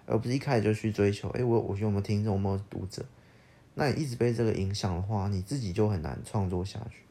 [0.05, 2.35] 而不是一开始就去追求，哎、我我有没有听众？
[2.35, 3.03] 有没有读者？
[3.75, 7.03] 那你一直被这个影响的话，你自己就很难创作下去。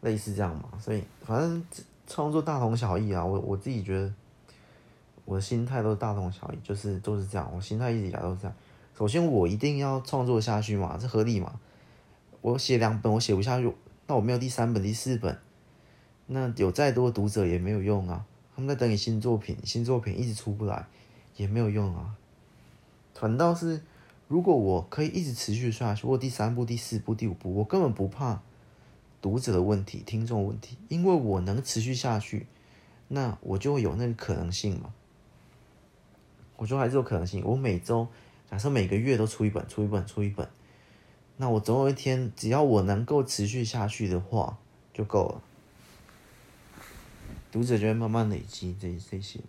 [0.00, 1.64] 类似这样嘛，所以反正
[2.06, 3.24] 创作大同小异啊。
[3.24, 4.14] 我我自己觉得，
[5.24, 7.50] 我的心态都是大同小异，就是都是这样。
[7.54, 8.54] 我心态一直以来都是这样。
[8.96, 11.58] 首先，我一定要创作下去嘛，这合理嘛？
[12.42, 13.74] 我写两本，我写不下去，
[14.06, 15.38] 那我没有第三本、第四本，
[16.26, 18.24] 那有再多的读者也没有用啊。
[18.54, 20.86] 他们在等你新作品，新作品一直出不来，
[21.36, 22.14] 也没有用啊。
[23.14, 23.80] 反倒是，
[24.26, 28.40] 如果我可以一直持续下去，我第三部、第四部、第五部，我根本不怕
[29.20, 32.46] 读者的问题、听众问题，因为我能持续下去，
[33.08, 34.94] 那我就会有那个可能性嘛。
[36.56, 37.42] 我觉得还是有可能性。
[37.44, 38.08] 我每周，
[38.50, 40.48] 假设每个月都出一本、出一本、出一本，
[41.36, 44.56] 那我总有一天，只要我能够持续下去的话，
[44.92, 45.42] 就够了。
[47.52, 49.40] 读者就会慢慢累积这这些。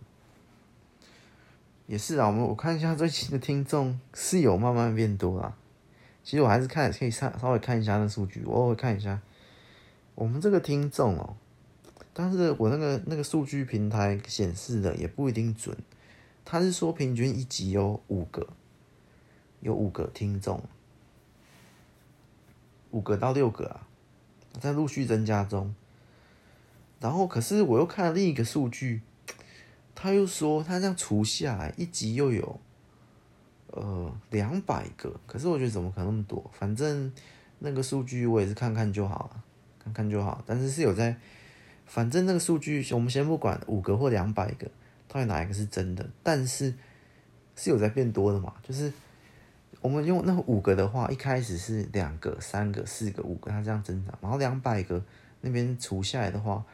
[1.87, 5.55] 也是啊，我们我看一下最近的听众是有慢慢变多啦。
[6.23, 9.21] 其实我还是看可以稍稍微看一下那数据，我偶尔看一下
[10.15, 11.37] 我们这个听众哦。
[12.13, 15.77] 但是我那个那个数据平台显示的也不一定准。
[16.43, 18.47] 他是说平均一集有五个，
[19.59, 20.63] 有五个听众，
[22.91, 23.87] 五个到六个啊，
[24.59, 25.75] 在陆续增加中。
[26.99, 29.01] 然后，可是我又看了另一个数据，
[29.95, 32.59] 他又说他这样除下来一集又有，
[33.71, 35.19] 呃，两百个。
[35.25, 36.51] 可是我觉得怎么可能那么多？
[36.53, 37.11] 反正
[37.59, 39.43] 那个数据我也是看看就好了，
[39.83, 40.43] 看看就好。
[40.45, 41.15] 但是是有在，
[41.85, 44.69] 反正那个数据我们先不管五个或两百个。
[45.07, 46.05] 到底哪一个是真的？
[46.21, 46.73] 但是
[47.55, 48.53] 是有在变多的嘛？
[48.61, 48.91] 就是
[49.79, 54.13] 我们用那五个的话，一开始是两个、三个、四个、五个，它这样增长。
[54.19, 55.01] 然后两百个
[55.39, 56.65] 那边除下来的话，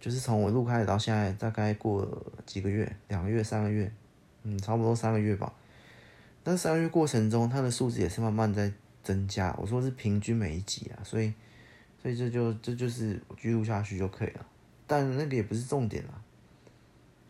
[0.00, 2.06] 就是从我录开始到现在，大概过
[2.46, 3.92] 几个月，两个月、三个月，
[4.44, 5.52] 嗯，差不多三个月吧。
[6.44, 8.72] 但三个月过程中，它的数字也是慢慢在
[9.02, 9.54] 增加。
[9.58, 11.32] 我说是平均每一集啊，所以
[12.00, 14.46] 所以这就这就是记录下去就可以了。
[14.86, 16.22] 但那个也不是重点啊。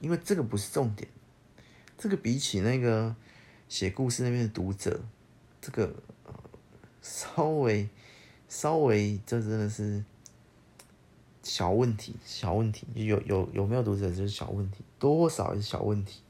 [0.01, 1.09] 因为这个不是重点，
[1.97, 3.17] 这个比起那个
[3.69, 5.03] 写故事那边的读者，
[5.61, 5.93] 这个
[6.25, 6.33] 呃
[7.03, 7.89] 稍微
[8.49, 10.05] 稍微这真的是
[11.49, 16.21] 小问题，小问题有有有没有读者就是小问题，多少也是小问题。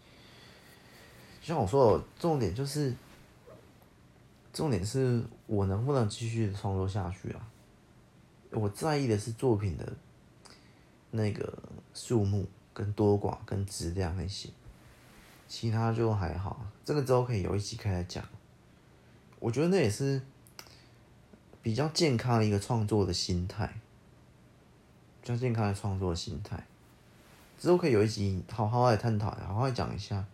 [1.43, 2.95] 像我说的，重点就是
[4.53, 7.47] 重点是我能不能继续创作下去啊？
[8.53, 9.93] 我在意的是作品的
[11.11, 11.59] 那个
[11.93, 12.47] 数目。
[12.75, 14.51] 跟多寡、跟质量那些，
[15.49, 16.65] 其他就还好。
[16.85, 18.25] 这个之后可以有一集开来讲。
[19.41, 20.23] 我觉得那也是
[21.61, 23.81] 比较健康的一个创作的心态，
[25.29, 26.67] 较健康的创作心态。
[27.59, 30.25] 之后可以有一集好好来探讨，好好讲一下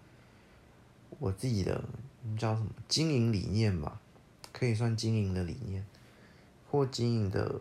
[1.19, 1.83] 我自己的
[2.39, 3.99] 叫什么经营理念吧，
[4.53, 5.85] 可以算经营的理念，
[6.71, 7.61] 或经营的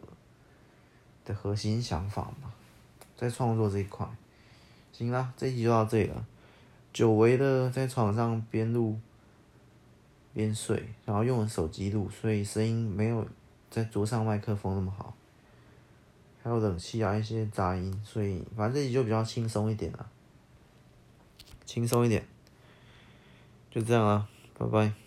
[1.23, 2.53] 的核心想法嘛，
[3.15, 4.05] 在创作这一块。
[4.91, 6.25] 行啦，这一集就到这里了。
[6.91, 8.99] 久违的在床上边录
[10.33, 13.25] 边睡，然后用手机录，所以声音没有
[13.71, 15.15] 在桌上麦克风那么好，
[16.43, 20.09] 还有冷气啊一些杂音，所以反正这集就比较轻松一点了，
[21.65, 22.27] 轻松一点，
[23.71, 24.27] 就这样啊，
[24.57, 25.02] 拜拜。